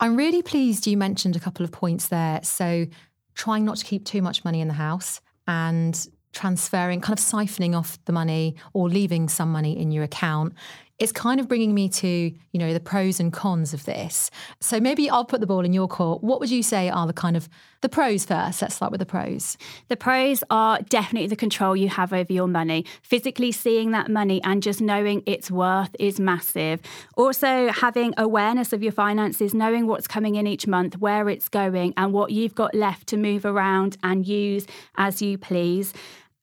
I'm 0.00 0.16
really 0.16 0.42
pleased 0.42 0.86
you 0.86 0.96
mentioned 0.96 1.36
a 1.36 1.40
couple 1.40 1.64
of 1.64 1.72
points 1.72 2.08
there. 2.08 2.40
So, 2.42 2.86
trying 3.34 3.64
not 3.64 3.76
to 3.76 3.84
keep 3.84 4.04
too 4.04 4.22
much 4.22 4.44
money 4.44 4.60
in 4.60 4.66
the 4.66 4.74
house 4.74 5.20
and 5.46 6.08
transferring, 6.38 7.00
kind 7.00 7.18
of 7.18 7.24
siphoning 7.24 7.76
off 7.76 7.98
the 8.04 8.12
money 8.12 8.54
or 8.72 8.88
leaving 8.88 9.28
some 9.28 9.50
money 9.50 9.76
in 9.76 9.90
your 9.90 10.04
account. 10.04 10.54
It's 11.00 11.12
kind 11.12 11.38
of 11.38 11.46
bringing 11.46 11.74
me 11.74 11.88
to, 11.88 12.08
you 12.08 12.58
know, 12.58 12.72
the 12.72 12.80
pros 12.80 13.20
and 13.20 13.32
cons 13.32 13.72
of 13.72 13.84
this. 13.84 14.32
So 14.60 14.80
maybe 14.80 15.08
I'll 15.08 15.24
put 15.24 15.40
the 15.40 15.46
ball 15.46 15.64
in 15.64 15.72
your 15.72 15.86
court. 15.86 16.24
What 16.24 16.40
would 16.40 16.50
you 16.50 16.62
say 16.62 16.88
are 16.90 17.06
the 17.06 17.12
kind 17.12 17.36
of 17.36 17.48
the 17.82 17.88
pros 17.88 18.24
first? 18.24 18.60
Let's 18.62 18.74
start 18.74 18.90
with 18.90 18.98
the 18.98 19.06
pros. 19.06 19.56
The 19.86 19.96
pros 19.96 20.42
are 20.50 20.80
definitely 20.82 21.28
the 21.28 21.36
control 21.36 21.76
you 21.76 21.88
have 21.88 22.12
over 22.12 22.32
your 22.32 22.48
money. 22.48 22.84
Physically 23.02 23.52
seeing 23.52 23.92
that 23.92 24.10
money 24.10 24.42
and 24.42 24.60
just 24.60 24.80
knowing 24.80 25.22
its 25.24 25.52
worth 25.52 25.94
is 26.00 26.18
massive. 26.18 26.80
Also, 27.16 27.70
having 27.70 28.12
awareness 28.16 28.72
of 28.72 28.82
your 28.82 28.92
finances, 28.92 29.54
knowing 29.54 29.86
what's 29.86 30.08
coming 30.08 30.34
in 30.34 30.48
each 30.48 30.66
month, 30.66 30.98
where 30.98 31.28
it's 31.28 31.48
going, 31.48 31.94
and 31.96 32.12
what 32.12 32.32
you've 32.32 32.56
got 32.56 32.74
left 32.74 33.06
to 33.08 33.16
move 33.16 33.44
around 33.44 33.96
and 34.02 34.26
use 34.26 34.66
as 34.96 35.22
you 35.22 35.38
please. 35.38 35.94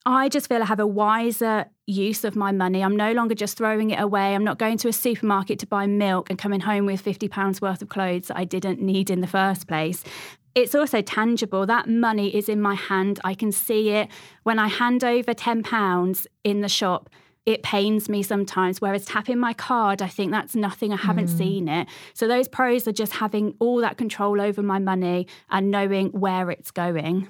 I 0.07 0.29
just 0.29 0.47
feel 0.47 0.61
I 0.61 0.65
have 0.65 0.79
a 0.79 0.85
wiser 0.85 1.65
use 1.87 2.23
of 2.23 2.35
my 2.35 2.51
money. 2.51 2.83
I'm 2.83 2.95
no 2.95 3.11
longer 3.13 3.33
just 3.33 3.57
throwing 3.57 3.89
it 3.89 3.99
away. 3.99 4.35
I'm 4.35 4.43
not 4.43 4.59
going 4.59 4.77
to 4.79 4.87
a 4.87 4.93
supermarket 4.93 5.57
to 5.59 5.67
buy 5.67 5.87
milk 5.87 6.29
and 6.29 6.37
coming 6.37 6.59
home 6.59 6.85
with 6.85 7.03
£50 7.03 7.59
worth 7.59 7.81
of 7.81 7.89
clothes 7.89 8.27
that 8.27 8.37
I 8.37 8.45
didn't 8.45 8.79
need 8.79 9.09
in 9.09 9.21
the 9.21 9.27
first 9.27 9.67
place. 9.67 10.03
It's 10.53 10.75
also 10.75 11.01
tangible. 11.01 11.65
That 11.65 11.89
money 11.89 12.35
is 12.35 12.47
in 12.47 12.61
my 12.61 12.75
hand. 12.75 13.19
I 13.23 13.33
can 13.33 13.51
see 13.51 13.89
it. 13.89 14.09
When 14.43 14.59
I 14.59 14.67
hand 14.67 15.03
over 15.03 15.33
£10 15.33 16.27
in 16.43 16.61
the 16.61 16.69
shop, 16.69 17.09
it 17.47 17.63
pains 17.63 18.07
me 18.07 18.21
sometimes. 18.21 18.79
Whereas 18.79 19.05
tapping 19.05 19.39
my 19.39 19.53
card, 19.53 20.03
I 20.03 20.07
think 20.07 20.31
that's 20.31 20.55
nothing. 20.55 20.93
I 20.93 20.97
haven't 20.97 21.29
mm. 21.29 21.37
seen 21.37 21.67
it. 21.67 21.87
So 22.13 22.27
those 22.27 22.47
pros 22.47 22.87
are 22.87 22.91
just 22.91 23.13
having 23.13 23.55
all 23.59 23.81
that 23.81 23.97
control 23.97 24.39
over 24.39 24.61
my 24.61 24.77
money 24.77 25.27
and 25.49 25.71
knowing 25.71 26.09
where 26.09 26.51
it's 26.51 26.71
going. 26.71 27.27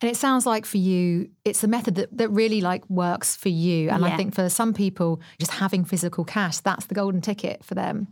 And 0.00 0.10
it 0.10 0.16
sounds 0.16 0.46
like 0.46 0.64
for 0.64 0.78
you, 0.78 1.28
it's 1.44 1.62
a 1.62 1.68
method 1.68 1.94
that, 1.96 2.16
that 2.16 2.28
really 2.30 2.60
like 2.60 2.88
works 2.88 3.36
for 3.36 3.50
you. 3.50 3.90
And 3.90 4.02
yeah. 4.02 4.08
I 4.08 4.16
think 4.16 4.34
for 4.34 4.48
some 4.48 4.72
people, 4.72 5.20
just 5.38 5.52
having 5.52 5.84
physical 5.84 6.24
cash, 6.24 6.58
that's 6.58 6.86
the 6.86 6.94
golden 6.94 7.20
ticket 7.20 7.64
for 7.64 7.74
them. 7.74 8.08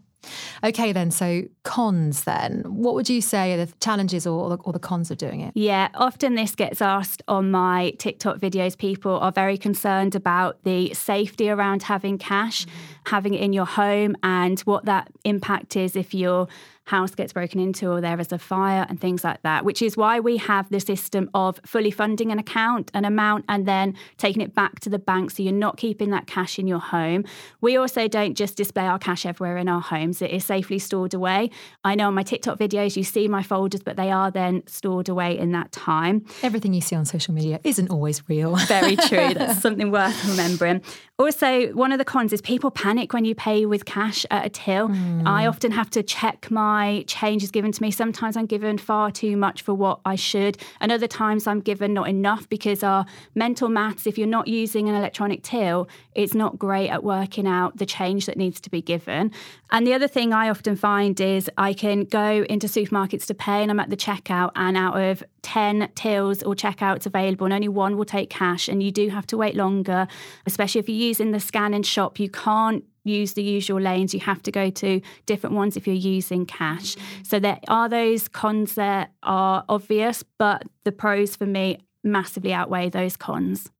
Okay, 0.65 0.93
then. 0.93 1.11
So 1.11 1.45
cons. 1.63 2.25
Then, 2.25 2.63
what 2.67 2.95
would 2.95 3.09
you 3.09 3.21
say 3.21 3.55
are 3.55 3.65
the 3.65 3.73
challenges 3.81 4.27
or, 4.27 4.59
or 4.65 4.73
the 4.73 4.79
cons 4.79 5.11
of 5.11 5.19
doing 5.19 5.41
it? 5.41 5.53
Yeah, 5.55 5.89
often 5.95 6.35
this 6.35 6.55
gets 6.55 6.83
asked 6.83 7.23
on 7.29 7.51
my 7.51 7.93
TikTok 7.99 8.39
videos. 8.39 8.77
People 8.77 9.19
are 9.19 9.33
very 9.33 9.57
concerned 9.57 10.15
about 10.15 10.63
the 10.65 10.93
safety 10.95 11.49
around 11.49 11.85
having 11.85 12.19
cash, 12.19 12.67
mm-hmm. 12.67 12.98
Having 13.09 13.35
it 13.35 13.41
in 13.41 13.53
your 13.53 13.67
home, 13.67 14.17
and 14.23 14.61
what 14.61 14.85
that 14.85 15.11
impact 15.25 15.77
is 15.77 15.97
if 15.97 16.15
you're 16.15 16.49
house 16.89 17.15
gets 17.15 17.35
broken 17.35 17.61
into 17.61 17.91
or 17.91 18.01
there 18.01 18.19
is 18.19 18.33
a 18.33 18.39
fire 18.39 18.87
and 18.89 19.01
things 19.01 19.23
like 19.23 19.43
that, 19.43 19.65
which 19.65 19.83
is 19.83 19.97
why 19.97 20.19
we 20.19 20.39
have 20.39 20.69
the 20.71 20.81
system 20.81 21.31
of 21.35 21.61
fully 21.65 21.91
funding 21.91 22.33
an 22.33 22.39
account, 22.39 22.91
an 22.95 23.05
amount, 23.05 23.45
and 23.49 23.67
then 23.67 23.95
taking 24.17 24.41
it 24.41 24.55
back 24.55 24.81
to 24.81 24.89
the 24.89 24.99
bank 24.99 25.31
so 25.31 25.43
you're 25.43 25.53
not 25.53 25.77
keeping 25.77 26.11
that 26.11 26.27
cash 26.27 26.59
in 26.59 26.67
your 26.67 26.79
home. 26.79 27.25
We 27.61 27.77
also 27.77 28.09
don't 28.09 28.35
just 28.35 28.57
display 28.57 28.85
our 28.85 28.99
cash 28.99 29.27
everywhere 29.27 29.59
in 29.59 29.69
our 29.69 29.83
homes, 29.83 30.23
it 30.23 30.31
is 30.31 30.45
safely 30.45 30.79
stored 30.79 31.15
away. 31.15 31.51
I 31.85 31.95
know 31.95 32.09
on 32.09 32.15
my 32.15 32.23
TikTok 32.23 32.59
videos 32.59 32.97
you 32.97 33.05
see 33.05 33.29
my 33.29 33.43
folders, 33.43 33.83
but 33.83 33.97
they 33.97 34.11
are 34.11 34.31
then 34.31 34.67
stored 34.67 35.09
away 35.11 35.39
in 35.39 35.53
that 35.53 35.71
time. 35.73 36.25
Everything 36.43 36.73
you 36.73 36.81
see 36.81 36.97
on 36.97 37.05
social 37.05 37.35
media 37.35 37.61
isn't 37.65 37.91
always 37.91 38.27
real. 38.29 38.57
Very 38.57 38.97
true. 38.97 39.35
That's 39.35 39.61
something 39.67 39.91
worth 39.91 40.25
remembering. 40.27 40.83
Also, 41.19 41.69
one 41.73 41.93
of 41.93 41.99
the 41.99 42.05
cons 42.05 42.33
is 42.33 42.41
people 42.41 42.71
panic 42.71 42.98
when 43.07 43.25
you 43.25 43.35
pay 43.35 43.67
with 43.67 43.85
cash 43.85 44.27
at 44.31 44.47
a 44.47 44.49
till. 44.49 44.89
Mm. 44.89 45.27
I 45.27 45.47
often 45.47 45.73
have 45.73 45.91
to 45.91 46.03
check 46.03 46.51
my 46.51 47.05
change 47.07 47.43
is 47.43 47.51
given 47.51 47.73
to 47.73 47.83
me. 47.83 47.91
Sometimes 47.91 48.37
I'm 48.37 48.47
given 48.47 48.79
far 48.79 49.11
too 49.11 49.37
much 49.37 49.63
for 49.63 49.75
what 49.75 50.01
I 50.05 50.17
should, 50.17 50.59
and 50.81 50.91
other 50.91 51.07
times 51.07 51.47
I'm 51.47 51.61
given 51.61 51.95
not 51.95 52.09
enough 52.09 52.49
because 52.49 52.83
our 52.83 53.07
mental 53.35 53.69
maths, 53.69 54.07
if 54.07 54.19
you're 54.19 54.27
not 54.27 54.49
using 54.49 54.89
an 54.89 54.95
electronic 54.95 55.43
till, 55.43 55.89
it's 56.19 56.35
not 56.35 56.59
great 56.59 56.89
at 56.89 57.05
working 57.05 57.47
out 57.47 57.77
the 57.77 57.87
change 57.87 58.27
that 58.27 58.37
needs 58.37 58.61
to 58.61 58.69
be 58.69 58.83
given. 58.83 59.31
And 59.71 59.87
the 59.87 59.95
other 59.95 60.09
thing 60.09 60.33
I 60.33 60.51
often 60.51 60.75
find 60.75 61.19
is 61.21 61.49
I 61.57 61.73
can 61.73 62.05
go 62.05 62.45
into 62.49 62.67
supermarkets 62.67 63.25
to 63.27 63.35
pay 63.35 63.63
and 63.63 63.71
I'm 63.71 63.79
at 63.79 63.89
the 63.89 63.97
checkout, 63.97 64.51
and 64.57 64.77
out 64.77 65.01
of 65.01 65.23
10 65.43 65.91
tills 65.95 66.43
or 66.43 66.55
checkouts 66.55 67.07
available, 67.07 67.45
and 67.47 67.55
only 67.55 67.69
one 67.69 67.97
will 67.97 68.05
take 68.05 68.31
cash, 68.31 68.69
and 68.69 68.83
you 68.83 68.91
do 68.91 69.09
have 69.11 69.29
to 69.29 69.37
wait 69.37 69.55
longer, 69.55 70.09
especially 70.45 70.81
if 70.81 70.89
you're 70.89 70.99
using 70.99 71.31
the 71.31 71.39
scan 71.39 71.73
and 71.73 71.87
shop, 71.87 72.19
you 72.19 72.29
can't 72.29 72.85
use 73.05 73.35
the 73.35 73.43
usual 73.43 73.81
lanes. 73.81 74.13
You 74.13 74.21
have 74.21 74.43
to 74.43 74.51
go 74.51 74.71
to 74.71 75.01
different 75.25 75.55
ones 75.55 75.77
if 75.77 75.87
you're 75.87 75.97
using 75.97 76.47
cash. 76.47 76.97
So 77.23 77.39
there 77.39 77.61
are 77.69 77.89
those 77.89 78.27
cons 78.27 78.75
that 78.75 79.13
are 79.23 79.65
obvious, 79.69 80.25
but 80.37 80.65
the 80.85 80.93
pros 80.93 81.37
for 81.37 81.47
me 81.47 81.79
massively 82.03 82.53
outweigh 82.53 82.91
those 82.91 83.17
cons. 83.17 83.71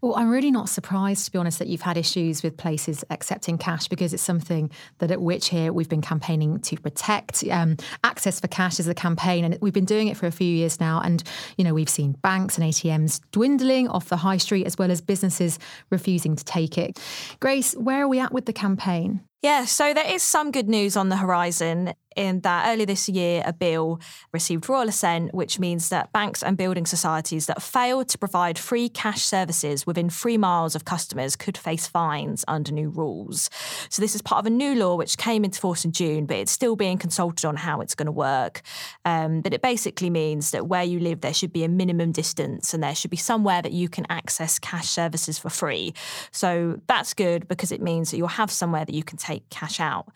Well, 0.00 0.16
I'm 0.16 0.30
really 0.30 0.50
not 0.50 0.68
surprised, 0.68 1.24
to 1.26 1.32
be 1.32 1.38
honest, 1.38 1.58
that 1.58 1.68
you've 1.68 1.82
had 1.82 1.96
issues 1.96 2.42
with 2.42 2.56
places 2.56 3.04
accepting 3.10 3.58
cash 3.58 3.88
because 3.88 4.14
it's 4.14 4.22
something 4.22 4.70
that 4.98 5.10
at 5.10 5.20
Which 5.20 5.48
here 5.48 5.72
we've 5.72 5.88
been 5.88 6.00
campaigning 6.02 6.60
to 6.60 6.76
protect. 6.76 7.44
Um, 7.50 7.76
access 8.04 8.40
for 8.40 8.48
cash 8.48 8.80
is 8.80 8.88
a 8.88 8.94
campaign, 8.94 9.44
and 9.44 9.58
we've 9.60 9.72
been 9.72 9.84
doing 9.84 10.08
it 10.08 10.16
for 10.16 10.26
a 10.26 10.32
few 10.32 10.50
years 10.50 10.80
now. 10.80 11.00
And, 11.00 11.22
you 11.56 11.64
know, 11.64 11.74
we've 11.74 11.88
seen 11.88 12.12
banks 12.22 12.58
and 12.58 12.66
ATMs 12.66 13.20
dwindling 13.32 13.88
off 13.88 14.08
the 14.08 14.16
high 14.16 14.38
street 14.38 14.66
as 14.66 14.78
well 14.78 14.90
as 14.90 15.00
businesses 15.00 15.58
refusing 15.90 16.36
to 16.36 16.44
take 16.44 16.78
it. 16.78 16.98
Grace, 17.40 17.74
where 17.74 18.02
are 18.02 18.08
we 18.08 18.18
at 18.20 18.32
with 18.32 18.46
the 18.46 18.52
campaign? 18.52 19.20
Yeah, 19.42 19.64
so 19.64 19.94
there 19.94 20.06
is 20.06 20.22
some 20.22 20.50
good 20.50 20.68
news 20.68 20.98
on 20.98 21.08
the 21.08 21.16
horizon 21.16 21.94
in 22.16 22.40
that 22.40 22.68
earlier 22.68 22.86
this 22.86 23.08
year, 23.08 23.42
a 23.46 23.52
bill 23.52 24.00
received 24.32 24.68
royal 24.68 24.88
assent, 24.88 25.34
which 25.34 25.58
means 25.58 25.88
that 25.88 26.12
banks 26.12 26.42
and 26.42 26.56
building 26.56 26.86
societies 26.86 27.46
that 27.46 27.62
fail 27.62 28.04
to 28.04 28.18
provide 28.18 28.58
free 28.58 28.88
cash 28.88 29.22
services 29.22 29.86
within 29.86 30.10
three 30.10 30.36
miles 30.36 30.74
of 30.74 30.84
customers 30.84 31.36
could 31.36 31.56
face 31.56 31.86
fines 31.86 32.44
under 32.48 32.72
new 32.72 32.88
rules. 32.88 33.50
So, 33.88 34.02
this 34.02 34.14
is 34.14 34.22
part 34.22 34.40
of 34.40 34.46
a 34.46 34.50
new 34.50 34.74
law 34.74 34.96
which 34.96 35.18
came 35.18 35.44
into 35.44 35.60
force 35.60 35.84
in 35.84 35.92
June, 35.92 36.26
but 36.26 36.36
it's 36.36 36.52
still 36.52 36.76
being 36.76 36.98
consulted 36.98 37.46
on 37.46 37.56
how 37.56 37.80
it's 37.80 37.94
going 37.94 38.06
to 38.06 38.12
work. 38.12 38.62
Um, 39.04 39.40
but 39.40 39.54
it 39.54 39.62
basically 39.62 40.10
means 40.10 40.50
that 40.50 40.66
where 40.66 40.84
you 40.84 40.98
live, 41.00 41.20
there 41.20 41.34
should 41.34 41.52
be 41.52 41.64
a 41.64 41.68
minimum 41.68 42.12
distance 42.12 42.74
and 42.74 42.82
there 42.82 42.94
should 42.94 43.10
be 43.10 43.16
somewhere 43.16 43.62
that 43.62 43.72
you 43.72 43.88
can 43.88 44.06
access 44.10 44.58
cash 44.58 44.88
services 44.88 45.38
for 45.38 45.50
free. 45.50 45.94
So, 46.32 46.80
that's 46.86 47.14
good 47.14 47.48
because 47.48 47.72
it 47.72 47.80
means 47.80 48.10
that 48.10 48.16
you'll 48.16 48.28
have 48.28 48.50
somewhere 48.50 48.84
that 48.84 48.94
you 48.94 49.04
can 49.04 49.18
take 49.18 49.48
cash 49.50 49.80
out. 49.80 50.08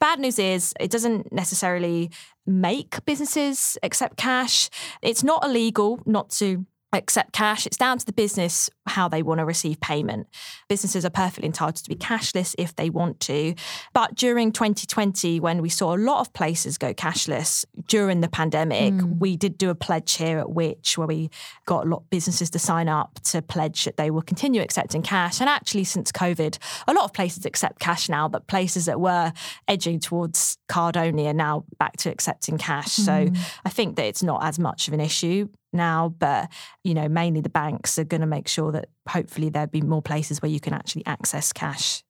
Bad 0.00 0.20
news 0.20 0.38
is 0.38 0.74
it 0.78 0.90
doesn't 0.90 1.32
necessarily 1.32 2.10
make 2.46 3.04
businesses 3.04 3.76
accept 3.82 4.16
cash. 4.16 4.70
It's 5.02 5.24
not 5.24 5.44
illegal 5.44 6.00
not 6.06 6.30
to 6.38 6.64
accept 6.92 7.32
cash. 7.32 7.66
It's 7.66 7.76
down 7.76 7.98
to 7.98 8.06
the 8.06 8.12
business 8.12 8.70
how 8.86 9.08
they 9.08 9.22
want 9.22 9.38
to 9.38 9.44
receive 9.44 9.80
payment. 9.80 10.26
Businesses 10.68 11.04
are 11.04 11.10
perfectly 11.10 11.46
entitled 11.46 11.76
to 11.76 11.88
be 11.88 11.96
cashless 11.96 12.54
if 12.58 12.74
they 12.76 12.88
want 12.88 13.20
to. 13.20 13.54
But 13.92 14.14
during 14.14 14.52
2020, 14.52 15.40
when 15.40 15.60
we 15.60 15.68
saw 15.68 15.94
a 15.94 15.98
lot 15.98 16.20
of 16.20 16.32
places 16.32 16.78
go 16.78 16.94
cashless 16.94 17.66
during 17.88 18.20
the 18.20 18.28
pandemic, 18.28 18.94
mm. 18.94 19.18
we 19.18 19.36
did 19.36 19.58
do 19.58 19.68
a 19.68 19.74
pledge 19.74 20.14
here 20.14 20.38
at 20.38 20.50
Which 20.50 20.96
where 20.96 21.06
we 21.06 21.30
got 21.66 21.84
a 21.84 21.88
lot 21.88 21.98
of 21.98 22.10
businesses 22.10 22.48
to 22.50 22.58
sign 22.58 22.88
up 22.88 23.20
to 23.24 23.42
pledge 23.42 23.84
that 23.84 23.98
they 23.98 24.10
will 24.10 24.22
continue 24.22 24.62
accepting 24.62 25.02
cash. 25.02 25.40
And 25.40 25.48
actually, 25.48 25.84
since 25.84 26.10
COVID, 26.10 26.58
a 26.86 26.94
lot 26.94 27.04
of 27.04 27.12
places 27.12 27.44
accept 27.44 27.80
cash 27.80 28.08
now, 28.08 28.28
but 28.28 28.46
places 28.46 28.86
that 28.86 29.00
were 29.00 29.32
edging 29.66 30.00
towards 30.00 30.56
card 30.68 30.96
only 30.96 31.26
are 31.26 31.34
now 31.34 31.64
back 31.78 31.98
to 31.98 32.10
accepting 32.10 32.56
cash. 32.56 32.96
Mm. 32.96 33.04
So 33.04 33.42
I 33.66 33.68
think 33.68 33.96
that 33.96 34.06
it's 34.06 34.22
not 34.22 34.42
as 34.42 34.58
much 34.58 34.88
of 34.88 34.94
an 34.94 35.00
issue 35.00 35.48
now, 35.72 36.14
but 36.18 36.48
you 36.84 36.94
know, 36.94 37.08
mainly 37.08 37.40
the 37.40 37.48
banks 37.48 37.98
are 37.98 38.04
going 38.04 38.20
to 38.20 38.26
make 38.26 38.48
sure 38.48 38.72
that 38.72 38.88
hopefully 39.08 39.48
there'll 39.48 39.68
be 39.68 39.80
more 39.80 40.02
places 40.02 40.42
where 40.42 40.50
you 40.50 40.60
can 40.60 40.72
actually 40.72 41.06
access 41.06 41.52
cash. 41.52 42.02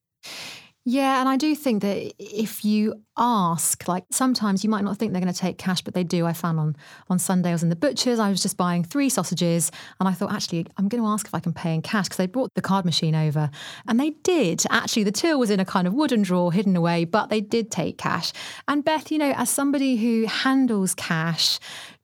Yeah, 0.90 1.20
and 1.20 1.28
I 1.28 1.36
do 1.36 1.54
think 1.54 1.82
that 1.82 2.14
if 2.18 2.64
you 2.64 2.94
ask, 3.18 3.86
like 3.86 4.04
sometimes 4.10 4.64
you 4.64 4.70
might 4.70 4.84
not 4.84 4.96
think 4.96 5.12
they're 5.12 5.20
going 5.20 5.30
to 5.30 5.38
take 5.38 5.58
cash, 5.58 5.82
but 5.82 5.92
they 5.92 6.02
do. 6.02 6.24
I 6.24 6.32
found 6.32 6.58
on 6.58 6.76
on 7.10 7.18
Sunday 7.18 7.50
I 7.50 7.52
was 7.52 7.62
in 7.62 7.68
the 7.68 7.76
butcher's, 7.76 8.18
I 8.18 8.30
was 8.30 8.40
just 8.40 8.56
buying 8.56 8.84
three 8.84 9.10
sausages, 9.10 9.70
and 10.00 10.08
I 10.08 10.12
thought 10.12 10.32
actually 10.32 10.66
I'm 10.78 10.88
going 10.88 11.02
to 11.02 11.06
ask 11.06 11.26
if 11.26 11.34
I 11.34 11.40
can 11.40 11.52
pay 11.52 11.74
in 11.74 11.82
cash 11.82 12.06
because 12.06 12.16
they 12.16 12.26
brought 12.26 12.54
the 12.54 12.62
card 12.62 12.86
machine 12.86 13.14
over, 13.14 13.50
and 13.86 14.00
they 14.00 14.10
did. 14.22 14.62
Actually, 14.70 15.04
the 15.04 15.12
till 15.12 15.38
was 15.38 15.50
in 15.50 15.60
a 15.60 15.64
kind 15.66 15.86
of 15.86 15.92
wooden 15.92 16.22
drawer 16.22 16.50
hidden 16.54 16.74
away, 16.74 17.04
but 17.04 17.28
they 17.28 17.42
did 17.42 17.70
take 17.70 17.98
cash. 17.98 18.32
And 18.66 18.82
Beth, 18.82 19.12
you 19.12 19.18
know, 19.18 19.34
as 19.36 19.50
somebody 19.50 19.96
who 19.96 20.24
handles 20.24 20.94
cash, 20.94 21.58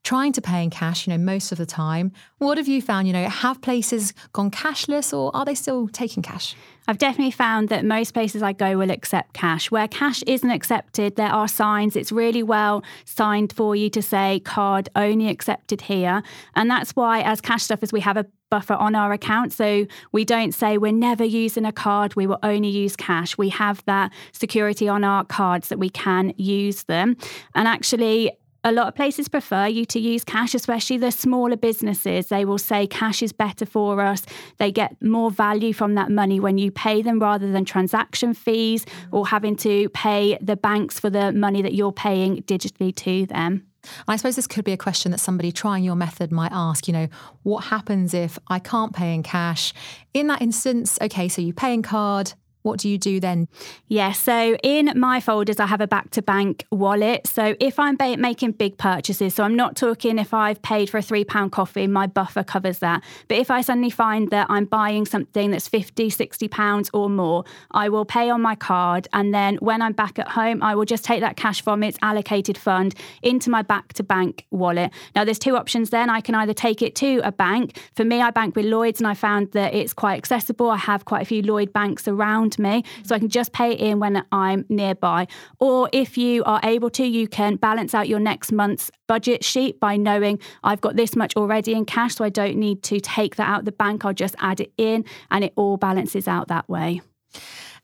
trying 0.04 0.32
to 0.32 0.42
pay 0.42 0.62
in 0.62 0.70
cash, 0.70 1.06
you 1.06 1.12
know, 1.12 1.18
most 1.18 1.50
of 1.50 1.58
the 1.58 1.66
time. 1.66 2.12
What 2.38 2.58
have 2.58 2.68
you 2.68 2.80
found? 2.82 3.06
You 3.06 3.14
know, 3.14 3.28
have 3.28 3.60
places 3.62 4.12
gone 4.32 4.50
cashless 4.50 5.16
or 5.16 5.34
are 5.34 5.46
they 5.46 5.54
still 5.54 5.88
taking 5.88 6.22
cash? 6.22 6.54
I've 6.86 6.98
definitely 6.98 7.30
found 7.30 7.70
that 7.70 7.86
most 7.86 8.12
places 8.12 8.42
I 8.42 8.52
go 8.52 8.76
will 8.76 8.90
accept 8.90 9.32
cash. 9.32 9.70
Where 9.70 9.88
cash 9.88 10.22
isn't 10.26 10.50
accepted, 10.50 11.16
there 11.16 11.30
are 11.30 11.48
signs. 11.48 11.96
It's 11.96 12.12
really 12.12 12.42
well 12.42 12.84
signed 13.06 13.54
for 13.54 13.74
you 13.74 13.88
to 13.90 14.02
say 14.02 14.40
card 14.40 14.90
only 14.94 15.28
accepted 15.28 15.80
here. 15.80 16.22
And 16.54 16.70
that's 16.70 16.90
why, 16.90 17.22
as 17.22 17.40
cash 17.40 17.62
stuffers, 17.62 17.90
we 17.90 18.00
have 18.00 18.18
a 18.18 18.26
buffer 18.50 18.74
on 18.74 18.94
our 18.94 19.12
account. 19.12 19.54
So 19.54 19.86
we 20.12 20.26
don't 20.26 20.52
say 20.52 20.76
we're 20.76 20.92
never 20.92 21.24
using 21.24 21.64
a 21.64 21.72
card, 21.72 22.14
we 22.14 22.26
will 22.26 22.38
only 22.42 22.68
use 22.68 22.94
cash. 22.94 23.38
We 23.38 23.48
have 23.48 23.82
that 23.86 24.12
security 24.32 24.86
on 24.86 25.02
our 25.02 25.24
cards 25.24 25.68
that 25.68 25.78
we 25.78 25.88
can 25.88 26.34
use 26.36 26.84
them. 26.84 27.16
And 27.54 27.66
actually, 27.66 28.30
a 28.64 28.72
lot 28.72 28.88
of 28.88 28.94
places 28.94 29.28
prefer 29.28 29.66
you 29.66 29.84
to 29.84 30.00
use 30.00 30.24
cash, 30.24 30.54
especially 30.54 30.96
the 30.96 31.12
smaller 31.12 31.56
businesses. 31.56 32.28
They 32.28 32.46
will 32.46 32.58
say 32.58 32.86
cash 32.86 33.22
is 33.22 33.32
better 33.32 33.66
for 33.66 34.00
us. 34.00 34.24
They 34.58 34.72
get 34.72 35.00
more 35.02 35.30
value 35.30 35.74
from 35.74 35.94
that 35.94 36.10
money 36.10 36.40
when 36.40 36.56
you 36.56 36.70
pay 36.70 37.02
them 37.02 37.18
rather 37.18 37.52
than 37.52 37.66
transaction 37.66 38.32
fees 38.32 38.86
or 39.12 39.28
having 39.28 39.54
to 39.56 39.90
pay 39.90 40.38
the 40.40 40.56
banks 40.56 40.98
for 40.98 41.10
the 41.10 41.30
money 41.30 41.60
that 41.60 41.74
you're 41.74 41.92
paying 41.92 42.42
digitally 42.42 42.94
to 42.96 43.26
them. 43.26 43.66
I 44.08 44.16
suppose 44.16 44.36
this 44.36 44.46
could 44.46 44.64
be 44.64 44.72
a 44.72 44.78
question 44.78 45.12
that 45.12 45.18
somebody 45.18 45.52
trying 45.52 45.84
your 45.84 45.94
method 45.94 46.32
might 46.32 46.52
ask, 46.52 46.86
you 46.86 46.94
know, 46.94 47.08
what 47.42 47.64
happens 47.64 48.14
if 48.14 48.38
I 48.48 48.58
can't 48.58 48.94
pay 48.94 49.14
in 49.14 49.22
cash? 49.22 49.74
In 50.14 50.26
that 50.28 50.40
instance, 50.40 50.98
okay, 51.02 51.28
so 51.28 51.42
you 51.42 51.52
pay 51.52 51.74
in 51.74 51.82
card, 51.82 52.32
what 52.64 52.80
do 52.80 52.88
you 52.88 52.96
do 52.96 53.20
then? 53.20 53.46
Yeah, 53.88 54.12
so 54.12 54.56
in 54.62 54.90
my 54.96 55.20
folders, 55.20 55.60
I 55.60 55.66
have 55.66 55.82
a 55.82 55.86
back 55.86 56.10
to 56.12 56.22
bank 56.22 56.64
wallet. 56.72 57.26
So 57.26 57.54
if 57.60 57.78
I'm 57.78 57.94
ba- 57.94 58.16
making 58.16 58.52
big 58.52 58.78
purchases, 58.78 59.34
so 59.34 59.44
I'm 59.44 59.54
not 59.54 59.76
talking 59.76 60.18
if 60.18 60.32
I've 60.32 60.62
paid 60.62 60.88
for 60.88 60.96
a 60.96 61.02
three 61.02 61.24
pound 61.24 61.52
coffee, 61.52 61.86
my 61.86 62.06
buffer 62.06 62.42
covers 62.42 62.78
that. 62.78 63.04
But 63.28 63.36
if 63.36 63.50
I 63.50 63.60
suddenly 63.60 63.90
find 63.90 64.30
that 64.30 64.46
I'm 64.48 64.64
buying 64.64 65.04
something 65.04 65.50
that's 65.50 65.68
50, 65.68 66.08
60 66.08 66.48
pounds 66.48 66.90
or 66.94 67.10
more, 67.10 67.44
I 67.72 67.90
will 67.90 68.06
pay 68.06 68.30
on 68.30 68.40
my 68.40 68.54
card. 68.54 69.08
And 69.12 69.34
then 69.34 69.56
when 69.56 69.82
I'm 69.82 69.92
back 69.92 70.18
at 70.18 70.28
home, 70.28 70.62
I 70.62 70.74
will 70.74 70.86
just 70.86 71.04
take 71.04 71.20
that 71.20 71.36
cash 71.36 71.60
from 71.60 71.82
its 71.82 71.98
allocated 72.00 72.56
fund 72.56 72.94
into 73.22 73.50
my 73.50 73.60
back 73.60 73.92
to 73.94 74.02
bank 74.02 74.46
wallet. 74.50 74.90
Now, 75.14 75.24
there's 75.24 75.38
two 75.38 75.56
options 75.56 75.90
then. 75.90 76.08
I 76.08 76.22
can 76.22 76.34
either 76.34 76.54
take 76.54 76.80
it 76.80 76.94
to 76.96 77.20
a 77.24 77.30
bank. 77.30 77.78
For 77.94 78.06
me, 78.06 78.22
I 78.22 78.30
bank 78.30 78.56
with 78.56 78.64
Lloyds 78.64 79.00
and 79.00 79.06
I 79.06 79.12
found 79.12 79.52
that 79.52 79.74
it's 79.74 79.92
quite 79.92 80.16
accessible. 80.16 80.70
I 80.70 80.78
have 80.78 81.04
quite 81.04 81.20
a 81.20 81.26
few 81.26 81.42
Lloyd 81.42 81.70
banks 81.70 82.08
around 82.08 82.53
me. 82.58 82.84
So 83.04 83.14
I 83.14 83.18
can 83.18 83.28
just 83.28 83.52
pay 83.52 83.72
it 83.72 83.80
in 83.80 84.00
when 84.00 84.24
I'm 84.32 84.64
nearby. 84.68 85.26
Or 85.60 85.88
if 85.92 86.16
you 86.18 86.44
are 86.44 86.60
able 86.62 86.90
to, 86.90 87.04
you 87.04 87.28
can 87.28 87.56
balance 87.56 87.94
out 87.94 88.08
your 88.08 88.20
next 88.20 88.52
month's 88.52 88.90
budget 89.06 89.44
sheet 89.44 89.80
by 89.80 89.96
knowing 89.96 90.38
I've 90.62 90.80
got 90.80 90.96
this 90.96 91.16
much 91.16 91.36
already 91.36 91.72
in 91.74 91.84
cash, 91.84 92.16
so 92.16 92.24
I 92.24 92.30
don't 92.30 92.56
need 92.56 92.82
to 92.84 93.00
take 93.00 93.36
that 93.36 93.48
out 93.48 93.64
the 93.64 93.72
bank. 93.72 94.04
I'll 94.04 94.14
just 94.14 94.34
add 94.38 94.60
it 94.60 94.72
in 94.76 95.04
and 95.30 95.44
it 95.44 95.52
all 95.56 95.76
balances 95.76 96.28
out 96.28 96.48
that 96.48 96.68
way. 96.68 97.00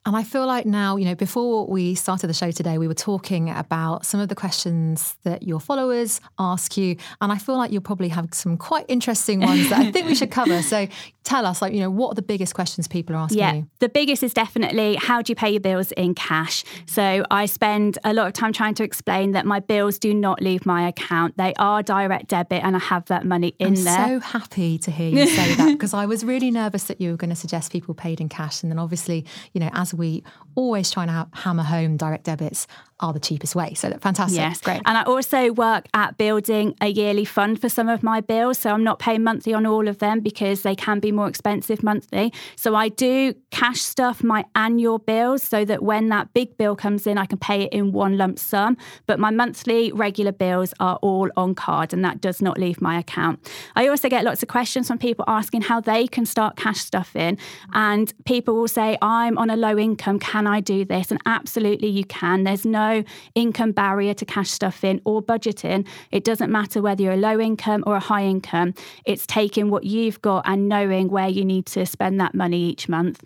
And 0.07 0.17
I 0.17 0.23
feel 0.23 0.47
like 0.47 0.65
now, 0.65 0.97
you 0.97 1.05
know, 1.05 1.15
before 1.15 1.67
we 1.67 1.95
started 1.95 2.27
the 2.29 2.35
show 2.35 2.51
today, 2.51 2.79
we 2.79 2.89
were 2.89 2.95
talking 2.95 3.51
about 3.51 4.07
some 4.07 4.19
of 4.19 4.31
the 4.31 4.35
questions 4.35 5.15
that 5.25 5.43
your 5.43 5.61
followers 5.61 6.23
ask 6.39 6.79
you. 6.79 6.97
And 7.21 7.31
I 7.31 7.37
feel 7.37 7.59
like 7.59 7.71
you'll 7.71 7.83
probably 7.83 8.09
have 8.09 8.33
some 8.33 8.57
quite 8.57 8.87
interesting 8.89 9.41
ones 9.41 9.69
that 9.69 9.79
I 9.79 9.93
think 9.93 10.07
we 10.07 10.15
should 10.15 10.31
cover. 10.31 10.63
So 10.63 10.89
tell 11.23 11.45
us, 11.45 11.61
like, 11.61 11.75
you 11.75 11.81
know, 11.81 11.91
what 11.91 12.13
are 12.13 12.15
the 12.15 12.23
biggest 12.23 12.55
questions 12.55 12.89
people 12.89 13.15
are 13.15 13.19
asking 13.19 13.39
yeah, 13.39 13.55
you? 13.55 13.69
The 13.81 13.91
biggest 13.91 14.23
is 14.23 14.33
definitely 14.33 14.97
how 14.97 15.21
do 15.21 15.33
you 15.33 15.35
pay 15.35 15.51
your 15.51 15.61
bills 15.61 15.93
in 15.93 16.15
cash? 16.15 16.65
So 16.87 17.25
I 17.31 17.45
spend 17.45 17.99
a 18.03 18.15
lot 18.15 18.27
of 18.27 18.33
time 18.33 18.55
trying 18.55 18.75
to 18.77 18.85
explain 18.85 19.33
that 19.33 19.45
my 19.45 19.61
bills 19.61 19.99
do 19.99 20.15
not 20.15 20.41
leave 20.41 20.65
my 20.65 20.89
account. 20.89 21.37
They 21.37 21.53
are 21.59 21.83
direct 21.83 22.29
debit 22.29 22.65
and 22.65 22.75
I 22.75 22.81
have 22.81 23.05
that 23.07 23.27
money 23.27 23.55
in 23.59 23.69
I'm 23.69 23.85
there. 23.85 24.07
so 24.07 24.21
happy 24.21 24.79
to 24.79 24.91
hear 24.91 25.11
you 25.11 25.27
say 25.37 25.55
that 25.57 25.73
because 25.73 25.93
I 25.93 26.07
was 26.07 26.25
really 26.25 26.51
nervous 26.51 26.85
that 26.85 27.03
you 27.03 27.11
were 27.11 27.19
going 27.19 27.31
to 27.31 27.37
suggest 27.37 27.71
people 27.71 27.93
paid 27.93 28.19
in 28.19 28.31
cash. 28.31 28.63
And 28.63 28.73
then 28.73 28.79
obviously, 28.79 29.27
you 29.53 29.61
know, 29.61 29.69
as 29.75 29.90
we 29.95 30.23
always 30.55 30.91
try 30.91 31.07
ha- 31.07 31.29
hammer 31.33 31.63
home 31.63 31.97
direct 31.97 32.25
debits, 32.25 32.67
are 33.01 33.13
the 33.13 33.21
cheapest 33.21 33.55
way. 33.55 33.75
So 33.75 33.91
fantastic. 34.01 34.39
Yes, 34.39 34.61
great. 34.61 34.81
And 34.85 34.97
I 34.97 35.03
also 35.03 35.53
work 35.53 35.87
at 35.95 36.19
building 36.19 36.75
a 36.81 36.89
yearly 36.89 37.25
fund 37.25 37.61
for 37.61 37.69
some 37.69 37.89
of 37.89 38.03
my 38.03 38.21
bills. 38.21 38.59
So 38.59 38.71
I'm 38.71 38.85
not 38.85 38.99
paying 38.99 39.23
monthly 39.23 39.55
on 39.55 39.67
all 39.67 39.89
of 39.89 39.99
them 39.99 40.21
because 40.21 40.63
they 40.63 40.75
can 40.75 41.01
be 41.01 41.13
more 41.13 41.29
expensive 41.29 41.83
monthly. 41.83 42.33
So 42.57 42.75
I 42.75 42.89
do 42.89 43.35
cash 43.51 43.81
stuff 43.81 44.23
my 44.23 44.45
annual 44.55 44.99
bills 44.99 45.43
so 45.43 45.65
that 45.65 45.83
when 45.83 46.09
that 46.09 46.33
big 46.35 46.57
bill 46.57 46.77
comes 46.77 47.07
in, 47.07 47.19
I 47.19 47.27
can 47.27 47.39
pay 47.39 47.63
it 47.63 47.73
in 47.73 47.93
one 47.93 48.17
lump 48.17 48.39
sum. 48.39 48.77
But 49.07 49.19
my 49.19 49.31
monthly 49.31 49.93
regular 49.93 50.33
bills 50.33 50.75
are 50.81 50.97
all 50.97 51.31
on 51.37 51.55
card 51.55 51.93
and 51.93 52.05
that 52.05 52.21
does 52.21 52.43
not 52.43 52.59
leave 52.59 52.81
my 52.81 52.99
account. 52.99 53.51
I 53.77 53.89
also 53.89 54.09
get 54.09 54.25
lots 54.25 54.43
of 54.43 54.49
questions 54.49 54.89
from 54.89 54.99
people 54.99 55.25
asking 55.29 55.63
how 55.63 55.81
they 55.81 56.07
can 56.07 56.27
start 56.27 56.57
cash 56.57 56.81
stuffing. 56.81 57.39
And 57.73 58.13
people 58.25 58.55
will 58.55 58.69
say, 58.69 58.99
I'm 59.01 59.39
on 59.39 59.51
a 59.51 59.57
low 59.57 59.79
income. 59.79 60.19
Can 60.19 60.47
I 60.47 60.61
do 60.61 60.85
this? 60.85 61.11
And 61.11 61.21
absolutely 61.27 61.89
you 61.89 62.05
can. 62.05 62.45
There's 62.45 62.65
no 62.65 62.90
income 63.35 63.73
barrier 63.73 64.15
to 64.15 64.25
cash 64.25 64.51
stuffing 64.51 65.01
or 65.05 65.23
budgeting. 65.23 65.87
It 66.11 66.25
doesn't 66.25 66.51
matter 66.51 66.83
whether 66.83 67.03
you're 67.03 67.13
a 67.13 67.17
low 67.17 67.41
income 67.41 67.85
or 67.87 67.97
a 67.97 68.01
high 68.01 68.25
income. 68.25 68.75
It's 69.05 69.27
taking 69.27 69.71
what 69.71 69.85
you've 69.85 70.21
got 70.23 70.43
and 70.47 70.69
knowing 70.69 71.09
where 71.09 71.29
you 71.29 71.45
need 71.45 71.67
to 71.67 71.87
spend 71.87 72.21
that 72.21 72.35
money 72.35 72.61
each 72.71 72.89
month. 72.89 73.25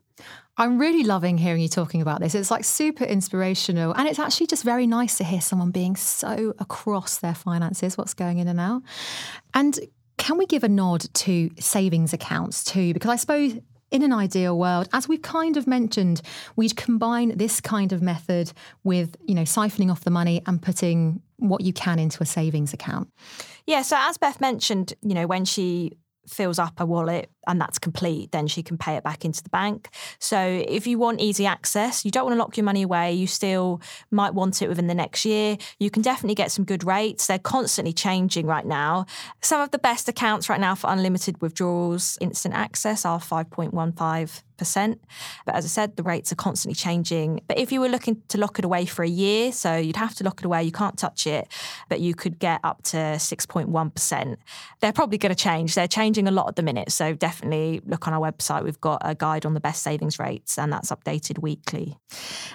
I'm 0.57 0.79
really 0.79 1.03
loving 1.03 1.37
hearing 1.37 1.63
you 1.63 1.69
talking 1.69 2.01
about 2.01 2.21
this. 2.21 2.35
It's 2.35 2.51
like 2.51 2.65
super 2.65 3.03
inspirational. 3.05 3.93
And 3.93 4.07
it's 4.07 4.21
actually 4.21 4.47
just 4.47 4.63
very 4.63 4.87
nice 4.87 5.19
to 5.19 5.25
hear 5.25 5.41
someone 5.41 5.73
being 5.73 5.97
so 5.97 6.55
across 6.61 7.19
their 7.19 7.35
finances, 7.35 7.99
what's 7.99 8.15
going 8.15 8.39
in 8.39 8.47
and 8.47 8.61
out. 8.61 8.83
And 9.53 9.81
Can 10.17 10.39
we 10.39 10.47
give 10.47 10.65
a 10.65 10.69
nod 10.69 11.07
to 11.13 11.51
savings 11.59 12.13
accounts 12.13 12.65
too? 12.65 12.95
Because 12.95 13.11
I 13.11 13.17
suppose 13.17 13.59
in 13.95 14.03
an 14.03 14.13
ideal 14.13 14.59
world, 14.59 14.89
as 14.93 15.07
we've 15.07 15.23
kind 15.23 15.57
of 15.57 15.69
mentioned, 15.69 16.21
we'd 16.57 16.77
combine 16.77 17.37
this 17.37 17.61
kind 17.61 17.93
of 17.93 18.03
method 18.03 18.53
with, 18.83 19.17
you 19.25 19.37
know, 19.37 19.43
siphoning 19.43 19.89
off 19.89 20.01
the 20.01 20.11
money 20.11 20.43
and 20.47 20.61
putting 20.61 21.23
what 21.37 21.61
you 21.61 21.73
can 21.73 22.01
into 22.01 22.21
a 22.21 22.27
savings 22.27 22.73
account. 22.73 23.09
Yeah, 23.69 23.83
so 23.83 23.97
as 23.97 24.19
Beth 24.19 24.41
mentioned, 24.41 24.95
you 25.03 25.15
know, 25.15 25.29
when 25.29 25.45
she 25.45 25.93
fills 26.29 26.59
up 26.59 26.81
a 26.81 26.87
wallet 26.87 27.31
and 27.47 27.61
that's 27.61 27.79
complete, 27.79 28.33
then 28.33 28.47
she 28.47 28.63
can 28.63 28.79
pay 28.79 28.97
it 28.97 29.05
back 29.05 29.25
into 29.25 29.43
the 29.43 29.51
bank. 29.51 29.89
So 30.19 30.39
if 30.67 30.87
you 30.87 30.99
want 30.99 31.21
easy 31.21 31.47
access, 31.47 32.05
you 32.05 32.11
don't 32.11 32.25
want 32.25 32.35
to 32.35 32.39
lock 32.39 32.57
your 32.57 32.65
money 32.65 32.83
away, 32.83 33.13
you 33.13 33.27
still 33.27 33.81
might 34.11 34.35
want 34.35 34.63
it 34.63 34.69
within 34.69 34.87
the 34.87 34.95
next 34.95 35.25
year, 35.25 35.57
you 35.79 35.91
can 35.91 36.03
definitely 36.03 36.35
get 36.35 36.51
some 36.51 36.65
good 36.65 36.85
rates. 36.85 37.27
They're 37.27 37.39
constantly 37.39 37.93
changing 37.93 38.47
right 38.47 38.67
now. 38.67 39.07
Some 39.41 39.61
of 39.61 39.71
the 39.71 39.79
best 39.79 40.09
accounts 40.09 40.49
right 40.49 40.61
now 40.61 40.75
for 40.75 40.91
unlimited 40.91 41.41
withdrawals, 41.41 42.19
instant 42.21 42.55
access 42.55 43.05
are 43.05 43.19
5.15 43.19 43.95
percent. 43.95 44.45
But 44.57 45.55
as 45.55 45.65
I 45.65 45.69
said, 45.69 45.97
the 45.97 46.03
rates 46.03 46.33
are 46.33 46.37
constantly 46.37 46.75
changing. 46.75 47.41
But 47.47 47.59
if 47.59 47.73
you 47.73 47.81
were 47.81 47.89
looking 47.89 48.23
to 48.29 48.39
lock 48.39 48.59
it 48.59 48.65
away 48.65 48.87
for 48.87 49.03
a 49.03 49.09
year, 49.09 49.53
so 49.53 49.77
you'd 49.77 49.97
have 49.97 50.15
to 50.17 50.25
lock 50.25 50.41
it 50.41 50.45
away, 50.45 50.63
you 50.63 50.73
can't 50.73 50.99
touch 50.99 51.27
it, 51.27 51.49
but 51.89 52.01
you 52.01 52.15
could 52.15 52.39
get 52.39 52.61
up 52.65 52.83
to 52.85 52.97
6.1%. 52.97 54.37
They're 54.81 54.93
probably 54.93 55.19
going 55.19 55.35
to 55.35 55.43
change. 55.43 55.75
They're 55.75 55.89
changing 55.89 56.29
a 56.29 56.31
lot 56.31 56.49
at 56.49 56.57
the 56.57 56.63
minute. 56.63 56.93
So 56.93 57.15
definitely 57.15 57.81
look 57.85 58.07
on 58.07 58.15
our 58.15 58.21
website. 58.21 58.65
We've 58.65 58.81
got 58.81 59.03
a 59.05 59.15
guide 59.15 59.47
on 59.47 59.55
the 59.55 59.61
best 59.61 59.83
savings 59.83 60.19
rates, 60.19 60.59
and 60.59 60.73
that's 60.73 60.91
updated 60.91 61.41
weekly. 61.41 61.99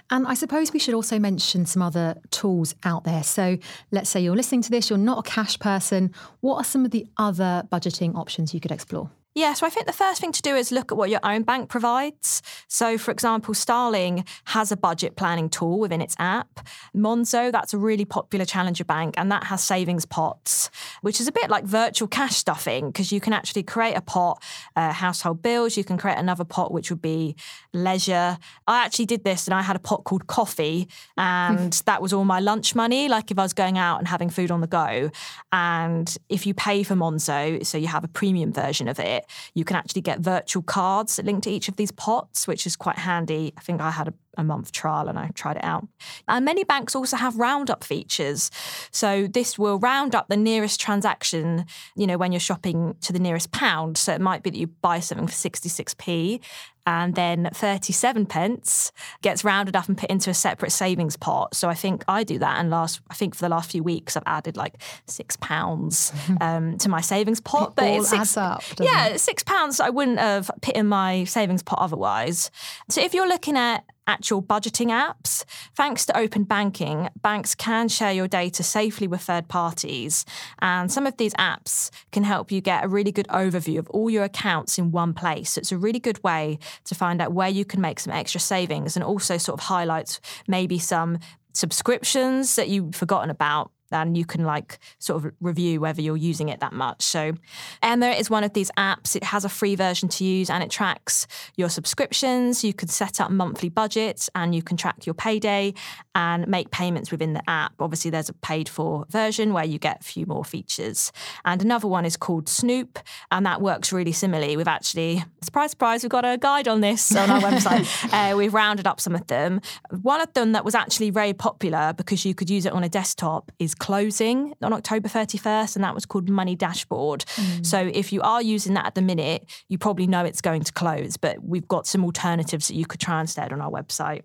And 0.10 0.28
I 0.28 0.34
suppose 0.34 0.74
we 0.74 0.80
should 0.80 0.94
also 0.94 1.20
mention 1.20 1.66
some 1.66 1.82
other 1.82 2.16
tools 2.32 2.76
out 2.84 3.04
there. 3.04 3.24
So 3.24 3.58
let's 3.92 4.10
say 4.10 4.20
you're 4.22 4.36
listening 4.36 4.62
to 4.64 4.72
this, 4.72 4.90
you're 4.90 5.00
not 5.00 5.20
a 5.20 5.30
cash 5.30 5.60
person. 5.60 6.14
What 6.42 6.56
are 6.58 6.64
some 6.64 6.86
of 6.86 6.92
the 6.92 7.08
other 7.18 7.68
budgeting 7.72 8.16
options 8.16 8.54
you 8.54 8.60
could 8.60 8.72
explore? 8.72 9.12
Yeah, 9.36 9.54
so 9.54 9.68
I 9.68 9.70
think 9.70 9.86
the 9.86 9.94
first 9.94 10.20
thing 10.20 10.32
to 10.32 10.42
do 10.42 10.56
is 10.56 10.72
look 10.72 10.92
at 10.92 10.98
what 10.98 11.12
your 11.12 11.20
own 11.24 11.44
bank 11.44 11.70
provides. 11.70 12.42
So, 12.68 12.98
for 12.98 13.12
example, 13.12 13.54
Starling 13.54 14.26
has 14.46 14.72
a 14.72 14.78
budget 14.78 15.16
planning 15.16 15.50
tool 15.50 15.80
within 15.80 16.02
its 16.02 16.16
app. 16.18 16.68
Monzo, 16.96 17.52
that's 17.52 17.72
a 17.74 17.78
really 17.78 18.06
popular 18.06 18.44
challenger 18.44 18.84
bank, 18.84 19.14
and 19.18 19.32
that 19.32 19.44
has 19.46 19.64
savings 19.64 20.04
pots, 20.06 20.72
which 21.02 21.22
is 21.22 21.28
a 21.28 21.32
bit 21.32 21.50
like 21.50 21.64
virtual 21.64 22.08
cash 22.08 22.38
stuffing 22.38 22.88
because 22.88 23.12
you 23.12 23.22
can 23.22 23.32
actually 23.32 23.62
create 23.62 23.94
a 23.94 24.02
pot, 24.02 24.42
uh, 24.76 24.92
household 24.92 25.44
bills, 25.44 25.78
you 25.78 25.84
can 25.84 25.98
create 25.98 26.18
another 26.18 26.44
pot, 26.44 26.74
which 26.74 26.90
would 26.90 27.02
be 27.02 27.36
leisure. 27.72 28.38
I 28.68 28.84
actually 28.84 29.06
did 29.06 29.24
this 29.24 29.46
and 29.46 29.54
I 29.54 29.62
had 29.62 29.76
a 29.76 29.80
pot 29.80 30.06
called 30.06 30.26
coffee, 30.26 30.88
and 31.18 31.72
that 31.86 32.02
was 32.02 32.14
all 32.14 32.26
my 32.26 32.40
lunch 32.40 32.74
money, 32.74 33.08
like 33.08 33.30
if 33.30 33.38
I 33.38 33.44
was 33.44 33.54
going 33.54 33.78
out 33.78 34.00
and 34.00 34.08
having 34.08 34.32
food 34.32 34.50
on 34.50 34.62
the 34.62 34.68
go. 34.68 35.12
And 35.52 36.18
if 36.30 36.48
you 36.48 36.56
pay 36.56 36.82
for 36.82 36.96
Monzo, 36.96 37.64
so 37.64 37.78
you 37.78 37.88
have 37.88 38.04
a 38.04 38.08
premium 38.08 38.52
version 38.52 38.88
of 38.88 39.00
it, 39.00 39.19
you 39.54 39.66
can 39.66 39.76
actually 39.76 40.02
get 40.02 40.20
virtual 40.20 40.64
cards 40.64 41.16
that 41.16 41.26
link 41.26 41.44
to 41.44 41.50
each 41.50 41.68
of 41.68 41.76
these 41.76 41.92
pots, 41.92 42.48
which 42.48 42.66
is 42.66 42.76
quite 42.76 42.98
handy. 42.98 43.54
I 43.58 43.62
think 43.62 43.82
I 43.82 43.92
had 43.92 44.08
a, 44.08 44.14
a 44.38 44.44
month 44.44 44.72
trial 44.72 45.08
and 45.08 45.18
I 45.18 45.30
tried 45.34 45.58
it 45.58 45.64
out. 45.64 45.88
And 46.28 46.46
many 46.46 46.64
banks 46.64 46.96
also 46.96 47.18
have 47.18 47.36
roundup 47.36 47.84
features. 47.84 48.52
So 48.92 49.28
this 49.28 49.58
will 49.58 49.80
round 49.80 50.16
up 50.16 50.28
the 50.28 50.38
nearest 50.38 50.80
transaction, 50.80 51.66
you 51.96 52.08
know, 52.08 52.18
when 52.18 52.32
you're 52.32 52.40
shopping 52.40 52.96
to 53.02 53.14
the 53.14 53.20
nearest 53.20 53.52
pound. 53.52 53.98
So 53.98 54.14
it 54.14 54.22
might 54.22 54.44
be 54.44 54.50
that 54.50 54.58
you 54.58 54.68
buy 54.68 55.00
something 55.00 55.28
for 55.28 55.34
66p 55.34 56.42
and 56.90 57.14
then 57.14 57.48
37 57.54 58.26
pence 58.26 58.92
gets 59.22 59.44
rounded 59.44 59.76
up 59.76 59.88
and 59.88 59.96
put 59.96 60.10
into 60.10 60.32
a 60.32 60.34
separate 60.34 60.72
savings 60.72 61.16
pot. 61.16 61.54
So 61.54 61.70
I 61.70 61.76
think 61.76 62.04
I 62.08 62.24
do 62.24 62.40
that. 62.40 62.60
And 62.60 62.72
last, 62.72 63.00
I 63.12 63.14
think 63.14 63.36
for 63.36 63.42
the 63.42 63.50
last 63.50 63.70
few 63.70 63.84
weeks, 63.84 64.18
I've 64.18 64.24
added 64.26 64.58
like 64.58 64.74
six 65.06 65.38
pounds 65.38 66.12
um, 66.42 66.80
to 66.80 66.90
my 66.90 67.02
savings 67.02 67.42
pot. 67.42 67.70
It 67.70 67.76
but 67.76 67.88
all 67.88 68.00
it's 68.00 68.10
six, 68.10 68.36
adds 68.36 68.38
up, 68.38 68.64
yeah, 68.80 69.10
it? 69.10 69.20
six 69.20 69.44
pounds 69.44 69.80
I 69.80 69.92
wouldn't 69.92 70.18
have 70.18 70.50
put 70.62 70.76
in 70.76 70.88
my 70.88 71.26
savings 71.26 71.62
pot 71.62 71.78
otherwise. 71.80 72.50
So 72.90 73.02
if 73.02 73.14
you're 73.14 73.28
looking 73.28 73.56
at 73.56 73.86
actual 74.10 74.42
budgeting 74.42 74.88
apps, 74.88 75.46
thanks 75.76 76.06
to 76.08 76.18
open 76.18 76.44
banking, 76.44 77.10
banks 77.22 77.54
can 77.54 77.88
share 77.88 78.12
your 78.12 78.28
data 78.28 78.64
safely 78.64 79.08
with 79.08 79.22
third 79.22 79.48
parties. 79.48 80.26
And 80.60 80.92
some 80.92 81.06
of 81.06 81.16
these 81.18 81.36
apps 81.36 81.92
can 82.12 82.24
help 82.24 82.52
you 82.52 82.60
get 82.60 82.84
a 82.84 82.88
really 82.88 83.12
good 83.12 83.28
overview 83.28 83.78
of 83.78 83.88
all 83.92 84.10
your 84.10 84.24
accounts 84.24 84.80
in 84.80 84.92
one 84.92 85.14
place. 85.14 85.52
So 85.52 85.60
it's 85.60 85.72
a 85.72 85.78
really 85.78 86.00
good 86.00 86.22
way 86.24 86.58
to 86.86 86.96
find 86.96 87.22
out 87.22 87.34
where 87.34 87.50
you 87.50 87.66
can 87.66 87.82
make 87.82 88.00
some 88.00 88.12
extra 88.12 88.42
savings 88.42 88.98
and 88.98 89.04
also 89.04 89.38
sort 89.38 89.60
of 89.60 89.68
highlights 89.68 90.20
maybe 90.48 90.80
some 90.80 91.20
subscriptions 91.54 92.56
that 92.56 92.68
you've 92.68 92.96
forgotten 92.96 93.30
about 93.30 93.72
and 93.92 94.18
you 94.18 94.26
can 94.26 94.44
like 94.44 94.80
sort 95.00 95.24
of 95.24 95.32
review 95.40 95.80
whether 95.80 96.02
you're 96.02 96.18
using 96.18 96.50
it 96.50 96.60
that 96.60 96.74
much. 96.74 97.02
So 97.02 97.34
Emma 97.82 98.08
is 98.08 98.30
one 98.30 98.44
of 98.44 98.54
these 98.54 98.72
apps. 98.78 99.16
It 99.16 99.24
has 99.24 99.46
a 99.46 99.50
free 99.50 99.76
version 99.76 100.10
to 100.10 100.24
use 100.24 100.50
and 100.50 100.64
it 100.64 100.70
tracks 100.70 101.28
your 101.56 101.70
subscriptions. 101.70 102.64
You 102.64 102.74
can 102.74 102.88
set 102.88 103.20
up 103.22 103.32
monthly 103.32 103.70
budgets 103.70 104.30
and 104.36 104.54
you 104.54 104.62
can 104.62 104.78
track 104.78 105.06
your 105.06 105.14
payday 105.14 105.74
and 106.16 106.48
make 106.48 106.72
payments 106.72 107.12
within 107.12 107.34
the 107.34 107.50
app. 107.50 107.74
Obviously 107.80 108.12
there's 108.12 108.30
a 108.30 108.34
paid 108.34 108.70
for 108.70 109.06
version 109.10 109.54
where 109.54 109.66
you 109.66 109.80
get 109.80 110.02
a 110.02 110.04
few 110.04 110.26
more 110.26 110.44
features. 110.44 111.12
And 111.46 111.62
another 111.62 111.88
one 111.88 112.06
is 112.06 112.18
called 112.18 112.50
Snoop 112.50 113.00
and 113.32 113.46
that 113.46 113.62
works 113.62 113.92
really 113.92 114.12
similarly. 114.12 114.58
We've 114.58 114.68
actually 114.68 115.24
surprise 115.42 115.72
surprise 115.72 116.04
we've 116.04 116.10
got 116.10 116.26
a 116.26 116.38
guide 116.38 116.68
on 116.68 116.82
this 116.82 117.16
on 117.16 117.30
our 117.30 117.42
website. 117.42 117.88
Uh, 118.12 118.34
we've 118.36 118.54
rounded 118.54 118.88
up 118.88 119.00
some 119.00 119.14
of 119.14 119.28
them. 119.28 119.62
One 120.02 120.20
of 120.20 120.34
them 120.34 120.54
that 120.54 120.66
was 120.66 120.74
actually 120.74 121.10
very 121.10 121.34
popular 121.34 121.94
because 121.96 122.26
you 122.26 122.34
could 122.34 122.50
use 122.50 122.66
it 122.66 122.74
on 122.74 122.84
a 122.84 122.90
desktop 122.90 123.52
is 123.60 123.76
closing 123.80 124.54
on 124.62 124.74
October 124.74 125.10
31st, 125.10 125.76
and 125.76 125.84
that 125.84 125.96
was 125.96 126.06
called 126.06 126.30
Money 126.30 126.56
Dashboard. 126.56 127.26
Mm. 127.36 127.66
So 127.66 127.80
if 127.80 128.14
you 128.14 128.22
are 128.22 128.42
using 128.42 128.74
that 128.76 128.86
at 128.86 128.96
the 128.96 129.02
minute, 129.02 129.50
you 129.68 129.78
probably 129.78 130.08
know 130.08 130.24
it's 130.24 130.42
going 130.42 130.64
to 130.64 130.72
close, 130.74 131.18
but 131.18 131.44
we've 131.44 131.68
got 131.68 131.88
some 131.88 132.04
alternatives 132.04 132.68
that 132.68 132.76
you 132.76 132.86
could 132.86 133.00
try 133.00 133.22
instead 133.22 133.52
on 133.52 133.62
our 133.62 133.72
website. 133.72 134.22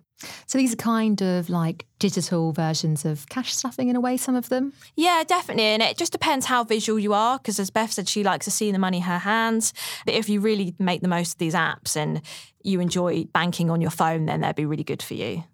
So 0.47 0.59
these 0.59 0.73
are 0.73 0.77
kind 0.77 1.21
of 1.23 1.51
like 1.51 1.87
digital 1.99 2.53
versions 2.53 3.05
of 3.05 3.29
cash 3.29 3.55
stuffing 3.55 3.89
in 3.89 3.97
a 3.97 4.01
way, 4.01 4.17
some 4.17 4.35
of 4.35 4.49
them. 4.49 4.73
Yeah, 4.97 5.23
definitely. 5.27 5.65
And 5.65 5.83
it 5.83 5.99
just 5.99 6.13
depends 6.13 6.47
how 6.47 6.65
visual 6.65 6.99
you 6.99 7.13
are, 7.13 7.39
because 7.39 7.59
as 7.59 7.71
Beth 7.71 7.93
said, 7.93 8.09
she 8.09 8.23
likes 8.23 8.45
to 8.45 8.51
see 8.51 8.71
the 8.73 8.79
money 8.79 8.99
in 8.99 9.03
her 9.05 9.19
hands. 9.19 9.75
But 10.05 10.15
if 10.15 10.29
you 10.29 10.41
really 10.41 10.75
make 10.79 11.03
the 11.03 11.09
most 11.09 11.33
of 11.33 11.39
these 11.39 11.55
apps 11.55 11.97
and 11.97 12.23
you 12.63 12.81
enjoy 12.81 13.25
banking 13.25 13.71
on 13.71 13.81
your 13.81 13.91
phone, 13.91 14.27
then 14.27 14.41
they'd 14.41 14.55
be 14.55 14.67
really 14.67 14.85
good 14.85 15.03
for 15.03 15.15
you. 15.15 15.45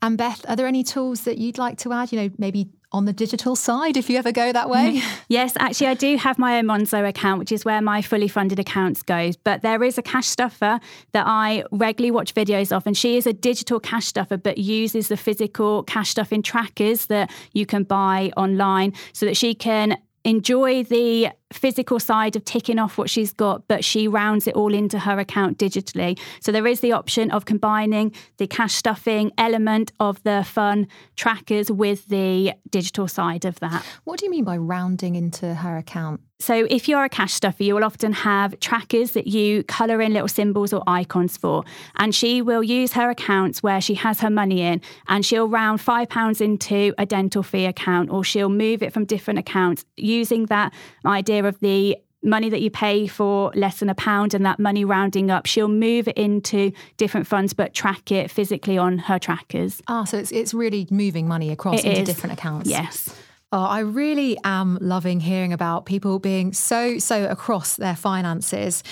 And 0.00 0.16
Beth, 0.16 0.48
are 0.48 0.56
there 0.56 0.66
any 0.66 0.82
tools 0.82 1.22
that 1.22 1.36
you'd 1.38 1.58
like 1.58 1.78
to 1.78 1.92
add? 1.92 2.12
You 2.12 2.20
know, 2.22 2.30
maybe 2.38 2.70
on 2.90 3.04
the 3.04 3.12
digital 3.12 3.54
side, 3.54 3.96
if 3.96 4.08
you 4.08 4.16
ever 4.16 4.32
go 4.32 4.52
that 4.52 4.70
way? 4.70 4.94
Mm-hmm. 4.94 5.22
Yes, 5.28 5.52
actually, 5.58 5.88
I 5.88 5.94
do 5.94 6.16
have 6.16 6.38
my 6.38 6.58
own 6.58 6.64
Monzo 6.64 7.06
account, 7.06 7.38
which 7.38 7.52
is 7.52 7.64
where 7.64 7.82
my 7.82 8.00
fully 8.00 8.28
funded 8.28 8.58
accounts 8.58 9.02
goes. 9.02 9.36
But 9.36 9.62
there 9.62 9.84
is 9.84 9.98
a 9.98 10.02
cash 10.02 10.26
stuffer 10.26 10.80
that 11.12 11.24
I 11.26 11.64
regularly 11.70 12.10
watch 12.10 12.34
videos 12.34 12.74
of, 12.74 12.86
and 12.86 12.96
she 12.96 13.16
is 13.16 13.26
a 13.26 13.32
digital 13.32 13.78
cash 13.78 14.06
stuffer, 14.06 14.38
but 14.38 14.58
uses 14.58 15.08
the 15.08 15.16
physical 15.16 15.82
cash 15.82 16.10
stuffing 16.10 16.42
trackers 16.42 17.06
that 17.06 17.30
you 17.52 17.66
can 17.66 17.82
buy 17.84 18.32
online, 18.36 18.94
so 19.12 19.26
that 19.26 19.36
she 19.36 19.54
can 19.54 19.98
enjoy 20.24 20.82
the 20.82 21.28
physical 21.52 21.98
side 21.98 22.36
of 22.36 22.44
ticking 22.44 22.78
off 22.78 22.98
what 22.98 23.10
she's 23.10 23.32
got, 23.32 23.66
but 23.68 23.84
she 23.84 24.06
rounds 24.06 24.46
it 24.46 24.54
all 24.54 24.74
into 24.74 25.00
her 25.00 25.18
account 25.18 25.58
digitally. 25.58 26.18
So 26.40 26.52
there 26.52 26.66
is 26.66 26.80
the 26.80 26.92
option 26.92 27.30
of 27.30 27.44
combining 27.44 28.12
the 28.36 28.46
cash 28.46 28.74
stuffing 28.74 29.32
element 29.38 29.92
of 29.98 30.22
the 30.22 30.44
fun 30.44 30.88
trackers 31.16 31.70
with 31.70 32.06
the 32.06 32.52
digital 32.70 33.08
side 33.08 33.44
of 33.44 33.58
that. 33.60 33.84
What 34.04 34.18
do 34.18 34.26
you 34.26 34.30
mean 34.30 34.44
by 34.44 34.56
rounding 34.56 35.14
into 35.14 35.54
her 35.54 35.76
account? 35.76 36.20
So, 36.40 36.68
if 36.70 36.88
you're 36.88 37.02
a 37.02 37.08
cash 37.08 37.32
stuffer, 37.32 37.64
you 37.64 37.74
will 37.74 37.82
often 37.82 38.12
have 38.12 38.60
trackers 38.60 39.10
that 39.12 39.26
you 39.26 39.64
colour 39.64 40.00
in 40.00 40.12
little 40.12 40.28
symbols 40.28 40.72
or 40.72 40.84
icons 40.86 41.36
for. 41.36 41.64
And 41.96 42.14
she 42.14 42.42
will 42.42 42.62
use 42.62 42.92
her 42.92 43.10
accounts 43.10 43.60
where 43.60 43.80
she 43.80 43.94
has 43.94 44.20
her 44.20 44.30
money 44.30 44.62
in 44.62 44.80
and 45.08 45.26
she'll 45.26 45.48
round 45.48 45.80
£5 45.80 46.40
into 46.40 46.94
a 46.96 47.04
dental 47.04 47.42
fee 47.42 47.66
account 47.66 48.10
or 48.10 48.22
she'll 48.22 48.48
move 48.48 48.84
it 48.84 48.92
from 48.92 49.04
different 49.04 49.40
accounts 49.40 49.84
using 49.96 50.46
that 50.46 50.72
idea 51.04 51.37
of 51.46 51.58
the 51.60 51.96
money 52.22 52.48
that 52.50 52.60
you 52.60 52.68
pay 52.70 53.06
for 53.06 53.52
less 53.54 53.78
than 53.78 53.88
a 53.88 53.94
pound 53.94 54.34
and 54.34 54.44
that 54.44 54.58
money 54.58 54.84
rounding 54.84 55.30
up 55.30 55.46
she'll 55.46 55.68
move 55.68 56.08
it 56.08 56.16
into 56.18 56.72
different 56.96 57.28
funds 57.28 57.52
but 57.52 57.72
track 57.72 58.10
it 58.10 58.28
physically 58.28 58.76
on 58.76 58.98
her 58.98 59.20
trackers 59.20 59.80
Ah, 59.86 60.02
so 60.02 60.18
it's 60.18 60.32
it's 60.32 60.52
really 60.52 60.88
moving 60.90 61.28
money 61.28 61.50
across 61.52 61.78
It 61.78 61.84
into 61.86 62.00
is. 62.02 62.08
different 62.08 62.32
accounts. 62.32 62.68
yes 62.68 63.14
Oh, 63.50 63.64
I 63.64 63.78
really 63.78 64.36
am 64.44 64.76
loving 64.78 65.20
hearing 65.20 65.54
about 65.54 65.86
people 65.86 66.18
being 66.18 66.52
so, 66.52 66.98
so 66.98 67.24
across 67.30 67.76
their 67.76 67.96
finances. 67.96 68.82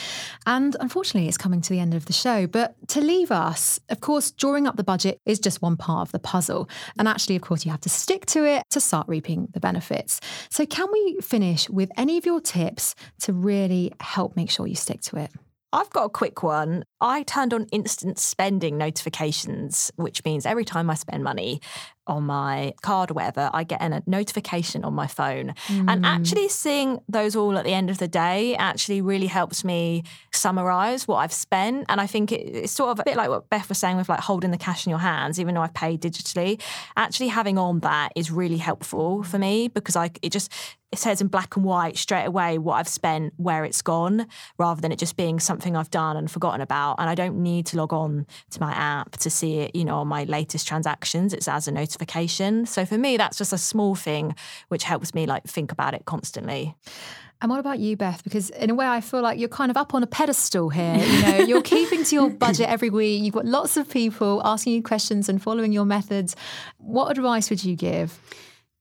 And 0.47 0.75
unfortunately, 0.81 1.29
it's 1.29 1.37
coming 1.37 1.61
to 1.61 1.69
the 1.69 1.79
end 1.79 1.93
of 1.93 2.07
the 2.07 2.15
show. 2.15 2.47
But 2.47 2.75
to 2.89 3.03
leave 3.03 3.31
us, 3.31 3.79
of 3.91 4.01
course, 4.01 4.31
drawing 4.31 4.67
up 4.67 4.77
the 4.77 4.83
budget 4.83 5.21
is 5.27 5.39
just 5.39 5.61
one 5.61 5.77
part 5.77 6.09
of 6.09 6.13
the 6.13 6.19
puzzle. 6.19 6.71
And 6.99 7.07
actually, 7.07 7.37
of 7.37 7.43
course, 7.43 7.67
you 7.67 7.71
have 7.71 7.83
to 7.83 7.91
stick 7.91 8.25
to 8.27 8.47
it 8.47 8.63
to 8.71 8.81
start 8.81 9.07
reaping 9.09 9.49
the 9.53 9.61
benefits. 9.61 10.23
So, 10.49 10.65
can 10.65 10.91
we 10.91 11.19
finish 11.21 11.69
with 11.69 11.91
any 11.99 12.17
of 12.17 12.25
your 12.25 12.41
tips 12.41 12.95
to 13.21 13.35
really 13.35 13.93
help 14.01 14.37
make 14.37 14.51
sure 14.51 14.67
you 14.67 14.75
stick 14.75 15.03
to 15.03 15.19
it? 15.19 15.33
I've 15.77 15.91
got 15.91 16.05
a 16.05 16.09
quick 16.09 16.43
one. 16.43 16.85
I 17.03 17.25
turned 17.25 17.53
on 17.53 17.67
instant 17.73 18.19
spending 18.19 18.79
notifications, 18.79 19.93
which 19.97 20.25
means 20.25 20.47
every 20.47 20.65
time 20.65 20.89
I 20.89 20.95
spend 20.95 21.23
money, 21.23 21.61
on 22.07 22.25
my 22.25 22.75
card 22.83 23.11
or 23.11 23.15
whatever, 23.15 23.51
I 23.53 23.65
get 23.65 23.83
a 23.83 24.03
notification 24.07 24.85
on 24.85 24.95
my 24.95 25.07
phone. 25.07 25.55
Mm. 25.69 25.85
And 25.89 26.07
actually 26.07 26.49
seeing 26.49 27.01
those 27.09 27.37
all 27.37 27.57
at 27.59 27.65
the 27.65 27.73
end 27.73 27.91
of 27.91 27.99
the 27.99 28.09
day 28.09 28.55
actually 28.57 29.01
really 29.01 29.27
helps 29.27 29.65
me 29.65 30.05
summarize 30.33 31.09
what 31.09 31.17
I've 31.17 31.33
spent. 31.33 31.87
And 31.89 32.01
I 32.01 32.07
think 32.07 32.33
it, 32.33 32.43
it's 32.55 32.73
sort 32.73 32.91
of 32.91 33.01
a 33.01 33.05
bit 33.05 33.17
like 33.17 33.29
what 33.29 33.49
Beth 33.51 33.69
was 33.69 33.79
saying 33.79 33.97
with 33.97 34.09
like 34.09 34.21
holding 34.21 34.51
the 34.51 34.59
cash 34.59 34.87
in 34.87 34.91
your 34.91 34.99
hands, 34.99 35.41
even 35.41 35.55
though 35.55 35.63
I've 35.63 35.75
paid 35.75 36.01
digitally. 36.01 36.61
Actually 36.97 37.29
having 37.29 37.59
on 37.59 37.81
that 37.81 38.13
is 38.15 38.31
really 38.31 38.59
helpful 38.59 39.23
for 39.23 39.39
me 39.39 39.69
because 39.69 39.97
I 39.97 40.11
it 40.23 40.31
just 40.31 40.53
it 40.93 41.01
says 41.01 41.21
in 41.21 41.27
black 41.27 41.57
and 41.57 41.65
white 41.65 41.97
straight 41.97 42.25
away 42.25 42.59
what 42.59 42.75
I've 42.75 42.89
spent, 42.89 43.35
where 43.37 43.65
it's 43.65 43.83
gone, 43.83 44.27
rather 44.57 44.81
than 44.81 44.93
it 44.93 44.99
just 44.99 45.17
being 45.17 45.41
something 45.41 45.77
I've 45.77 45.91
done 45.91 46.17
and 46.17 46.31
forgotten 46.31 46.61
about. 46.61 46.97
And 46.99 47.11
I 47.11 47.15
don't 47.15 47.43
need 47.43 47.67
to 47.67 47.77
log 47.77 47.93
on 47.93 48.27
to 48.51 48.61
my 48.61 48.73
app 48.73 49.13
to 49.19 49.29
see 49.29 49.59
it, 49.59 49.75
you 49.75 49.85
know, 49.85 49.97
on 49.99 50.09
my 50.09 50.25
latest 50.25 50.67
transactions. 50.67 51.35
It's 51.35 51.49
as 51.49 51.67
a 51.67 51.73
notification. 51.73 51.96
So 52.67 52.85
for 52.85 52.99
me, 52.99 53.17
that's 53.17 53.39
just 53.39 53.53
a 53.53 53.59
small 53.59 53.95
thing 53.95 54.35
which 54.69 54.85
helps 54.85 55.15
me 55.15 55.27
like 55.27 55.45
think 55.45 55.73
about 55.73 55.95
it 55.95 56.05
constantly. 56.05 56.75
And 57.43 57.51
what 57.51 57.61
about 57.61 57.79
you, 57.79 57.97
Beth? 57.97 58.25
Because 58.25 58.49
in 58.51 58.71
a 58.71 58.75
way, 58.75 58.87
I 58.87 59.03
feel 59.03 59.21
like 59.21 59.39
you're 59.39 59.51
kind 59.51 59.71
of 59.71 59.77
up 59.77 59.93
on 59.95 60.03
a 60.03 60.07
pedestal 60.07 60.71
here. 60.71 60.97
You 60.97 61.23
know, 61.23 61.37
you're 61.47 61.63
keeping 61.63 62.03
to 62.05 62.15
your 62.15 62.31
budget 62.31 62.69
every 62.69 62.89
week. 62.89 63.23
You've 63.23 63.35
got 63.35 63.45
lots 63.45 63.77
of 63.77 63.91
people 63.91 64.41
asking 64.43 64.73
you 64.73 64.83
questions 64.83 65.29
and 65.29 65.43
following 65.43 65.71
your 65.71 65.85
methods. 65.85 66.35
What 66.79 67.11
advice 67.11 67.51
would 67.51 67.63
you 67.63 67.77
give? 67.77 68.19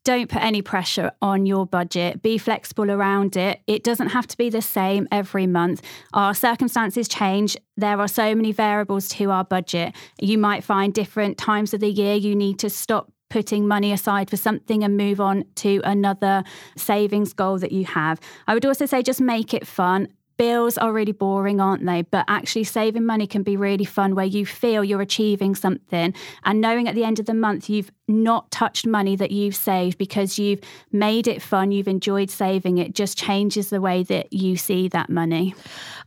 Don't 0.06 0.30
put 0.30 0.41
any 0.41 0.62
pressure 0.62 1.12
on 1.22 1.46
your 1.46 1.65
budget. 1.65 2.22
Be 2.22 2.38
flexible 2.38 2.89
around 2.89 3.36
it. 3.36 3.60
It 3.68 3.84
doesn't 3.84 4.10
have 4.10 4.28
to 4.28 4.38
be 4.38 4.50
the 4.50 4.62
same 4.62 5.08
every 5.12 5.48
month. 5.48 5.82
Our 6.13 6.34
circumstances 6.34 7.08
change. 7.08 7.58
There 7.76 8.00
are 8.00 8.08
so 8.08 8.34
many 8.36 8.52
variables 8.52 9.10
to 9.10 9.32
our 9.32 9.44
budget. 9.44 9.94
You 10.22 10.38
might 10.38 10.63
find 10.63 10.94
different 10.94 11.38
times 11.38 11.74
of 11.74 11.82
the 11.82 11.89
year 11.89 12.13
you 12.13 12.36
need 12.36 12.60
to 12.60 12.70
stop 12.70 13.12
putting 13.30 13.68
money 13.68 13.91
aside 13.91 14.30
for 14.30 14.38
something 14.38 14.84
and 14.84 14.96
move 14.96 15.20
on 15.20 15.44
to 15.56 15.82
another 15.84 16.44
savings 16.78 17.34
goal 17.34 17.58
that 17.58 17.72
you 17.72 17.84
have. 17.86 18.20
I 18.48 18.54
would 18.54 18.65
also 18.65 18.86
say 18.86 19.02
just 19.02 19.20
make 19.20 19.54
it 19.54 19.65
fun 19.65 20.08
bills 20.38 20.78
are 20.78 20.91
really 20.91 21.12
boring, 21.12 21.60
aren't 21.60 21.86
they? 21.86 22.04
But 22.04 22.26
actually, 22.28 22.63
saving 22.63 23.06
money 23.06 23.28
can 23.28 23.43
be 23.43 23.58
really 23.58 23.86
fun 23.86 24.15
where 24.15 24.26
you 24.26 24.45
feel 24.45 24.84
you're 24.84 25.02
achieving 25.02 25.56
something 25.56 26.13
and 26.43 26.62
knowing 26.62 26.88
at 26.88 26.95
the 26.95 27.04
end 27.04 27.19
of 27.19 27.26
the 27.26 27.34
month 27.34 27.69
you've 27.69 27.91
not 28.08 28.52
touched 28.52 28.86
money 28.86 29.15
that 29.15 29.32
you've 29.32 29.56
saved 29.56 29.98
because 29.98 30.38
you've 30.38 30.60
made 30.91 31.28
it 31.28 31.41
fun, 31.41 31.71
you've 31.71 31.88
enjoyed 31.88 32.30
saving 32.30 32.78
it, 32.78 32.93
just 32.93 33.17
changes 33.17 33.69
the 33.69 33.82
way 33.82 34.04
that 34.04 34.32
you 34.32 34.58
see 34.58 34.88
that 34.89 35.10
money. 35.10 35.56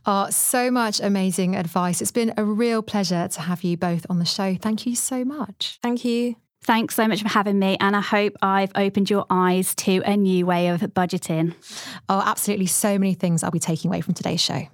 Oh, 0.05 0.29
so 0.29 0.71
much 0.71 0.99
amazing 0.99 1.55
advice. 1.55 2.01
It's 2.01 2.11
been 2.11 2.33
a 2.37 2.43
real 2.43 2.81
pleasure 2.81 3.27
to 3.27 3.41
have 3.41 3.63
you 3.63 3.77
both 3.77 4.05
on 4.09 4.19
the 4.19 4.25
show. 4.25 4.55
Thank 4.55 4.85
you 4.85 4.95
so 4.95 5.25
much. 5.25 5.79
Thank 5.81 6.05
you. 6.05 6.35
Thanks 6.61 6.95
so 6.95 7.07
much 7.07 7.21
for 7.21 7.29
having 7.29 7.57
me, 7.57 7.77
and 7.79 7.95
I 7.95 8.01
hope 8.01 8.35
I've 8.41 8.71
opened 8.75 9.09
your 9.09 9.25
eyes 9.29 9.73
to 9.75 10.01
a 10.05 10.15
new 10.15 10.45
way 10.45 10.67
of 10.67 10.81
budgeting. 10.81 11.55
Oh, 12.07 12.21
absolutely. 12.23 12.67
So 12.67 12.99
many 12.99 13.13
things 13.13 13.43
I'll 13.43 13.51
be 13.51 13.59
taking 13.59 13.89
away 13.89 14.01
from 14.01 14.13
today's 14.13 14.41
show. 14.41 14.67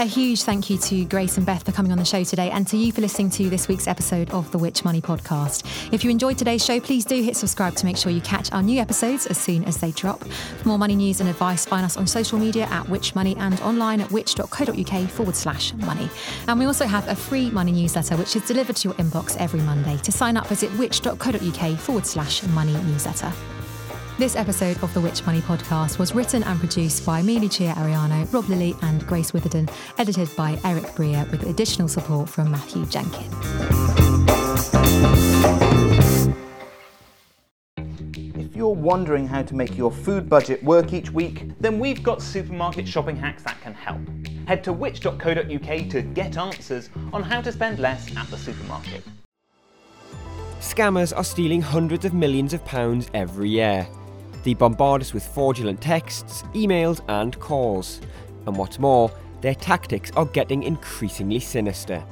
A 0.00 0.04
huge 0.04 0.44
thank 0.44 0.70
you 0.70 0.78
to 0.78 1.04
Grace 1.04 1.36
and 1.36 1.44
Beth 1.44 1.62
for 1.62 1.72
coming 1.72 1.92
on 1.92 1.98
the 1.98 2.06
show 2.06 2.24
today 2.24 2.50
and 2.50 2.66
to 2.68 2.78
you 2.78 2.90
for 2.90 3.02
listening 3.02 3.28
to 3.32 3.50
this 3.50 3.68
week's 3.68 3.86
episode 3.86 4.30
of 4.30 4.50
the 4.50 4.56
Which 4.56 4.82
Money 4.82 5.02
podcast. 5.02 5.92
If 5.92 6.02
you 6.02 6.10
enjoyed 6.10 6.38
today's 6.38 6.64
show, 6.64 6.80
please 6.80 7.04
do 7.04 7.22
hit 7.22 7.36
subscribe 7.36 7.74
to 7.74 7.84
make 7.84 7.98
sure 7.98 8.10
you 8.10 8.22
catch 8.22 8.50
our 8.50 8.62
new 8.62 8.80
episodes 8.80 9.26
as 9.26 9.36
soon 9.36 9.62
as 9.64 9.76
they 9.76 9.90
drop. 9.90 10.24
For 10.24 10.68
more 10.68 10.78
money 10.78 10.94
news 10.94 11.20
and 11.20 11.28
advice, 11.28 11.66
find 11.66 11.84
us 11.84 11.98
on 11.98 12.06
social 12.06 12.38
media 12.38 12.64
at 12.70 12.88
Which 12.88 13.14
Money 13.14 13.36
and 13.36 13.60
online 13.60 14.00
at 14.00 14.10
which.co.uk 14.10 15.10
forward 15.10 15.36
slash 15.36 15.74
money. 15.74 16.08
And 16.48 16.58
we 16.58 16.64
also 16.64 16.86
have 16.86 17.06
a 17.06 17.14
free 17.14 17.50
money 17.50 17.72
newsletter 17.72 18.16
which 18.16 18.34
is 18.36 18.46
delivered 18.46 18.76
to 18.76 18.88
your 18.88 18.96
inbox 18.96 19.36
every 19.36 19.60
Monday. 19.60 19.98
To 19.98 20.10
sign 20.10 20.38
up, 20.38 20.46
visit 20.46 20.70
which.co.uk 20.78 21.78
forward 21.78 22.06
slash 22.06 22.42
money 22.44 22.72
newsletter. 22.72 23.30
This 24.20 24.36
episode 24.36 24.76
of 24.82 24.92
the 24.92 25.00
Which 25.00 25.24
Money 25.24 25.40
podcast 25.40 25.98
was 25.98 26.14
written 26.14 26.42
and 26.42 26.58
produced 26.58 27.06
by 27.06 27.22
me, 27.22 27.38
Lucia 27.38 27.72
Ariano, 27.74 28.30
Rob 28.30 28.50
Lilly, 28.50 28.76
and 28.82 29.06
Grace 29.06 29.32
Witherden, 29.32 29.66
edited 29.96 30.28
by 30.36 30.60
Eric 30.62 30.84
Breer, 30.88 31.28
with 31.30 31.44
additional 31.44 31.88
support 31.88 32.28
from 32.28 32.50
Matthew 32.50 32.84
Jenkins. 32.84 33.34
If 38.36 38.54
you're 38.54 38.68
wondering 38.68 39.26
how 39.26 39.40
to 39.40 39.54
make 39.54 39.78
your 39.78 39.90
food 39.90 40.28
budget 40.28 40.62
work 40.62 40.92
each 40.92 41.10
week, 41.10 41.52
then 41.58 41.78
we've 41.78 42.02
got 42.02 42.20
supermarket 42.20 42.86
shopping 42.86 43.16
hacks 43.16 43.42
that 43.44 43.58
can 43.62 43.72
help. 43.72 44.02
Head 44.46 44.62
to 44.64 44.74
which.co.uk 44.74 45.88
to 45.88 46.02
get 46.02 46.36
answers 46.36 46.90
on 47.14 47.22
how 47.22 47.40
to 47.40 47.50
spend 47.50 47.78
less 47.78 48.14
at 48.14 48.30
the 48.30 48.36
supermarket. 48.36 49.02
Scammers 50.60 51.16
are 51.16 51.24
stealing 51.24 51.62
hundreds 51.62 52.04
of 52.04 52.12
millions 52.12 52.52
of 52.52 52.62
pounds 52.66 53.08
every 53.14 53.48
year. 53.48 53.88
They 54.42 54.54
bombard 54.54 55.02
us 55.02 55.12
with 55.12 55.26
fraudulent 55.26 55.80
texts, 55.80 56.42
emails, 56.54 57.00
and 57.08 57.38
calls. 57.40 58.00
And 58.46 58.56
what's 58.56 58.78
more, 58.78 59.10
their 59.40 59.54
tactics 59.54 60.10
are 60.16 60.26
getting 60.26 60.62
increasingly 60.62 61.40
sinister. 61.40 62.02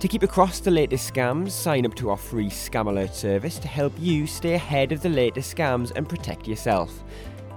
To 0.00 0.08
keep 0.08 0.22
across 0.24 0.58
the 0.58 0.70
latest 0.70 1.12
scams, 1.12 1.52
sign 1.52 1.86
up 1.86 1.94
to 1.94 2.10
our 2.10 2.16
free 2.16 2.48
Scam 2.48 2.88
Alert 2.88 3.14
service 3.14 3.58
to 3.60 3.68
help 3.68 3.92
you 3.98 4.26
stay 4.26 4.54
ahead 4.54 4.90
of 4.90 5.00
the 5.00 5.08
latest 5.08 5.54
scams 5.56 5.92
and 5.94 6.08
protect 6.08 6.48
yourself. 6.48 7.04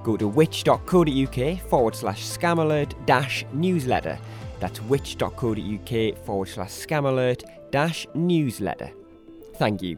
Go 0.03 0.15
to 0.17 0.27
which.co.uk 0.27 1.59
forward 1.61 1.95
slash 1.95 2.23
scam 2.23 2.59
alert 2.59 2.93
dash 3.07 3.43
newsletter. 3.51 4.19
That's 4.59 4.79
which.co.uk 4.83 6.17
forward 6.23 6.47
slash 6.47 6.71
scam 6.71 7.05
alert 7.05 7.43
dash 7.71 8.05
newsletter. 8.13 8.91
Thank 9.55 9.81
you. 9.81 9.97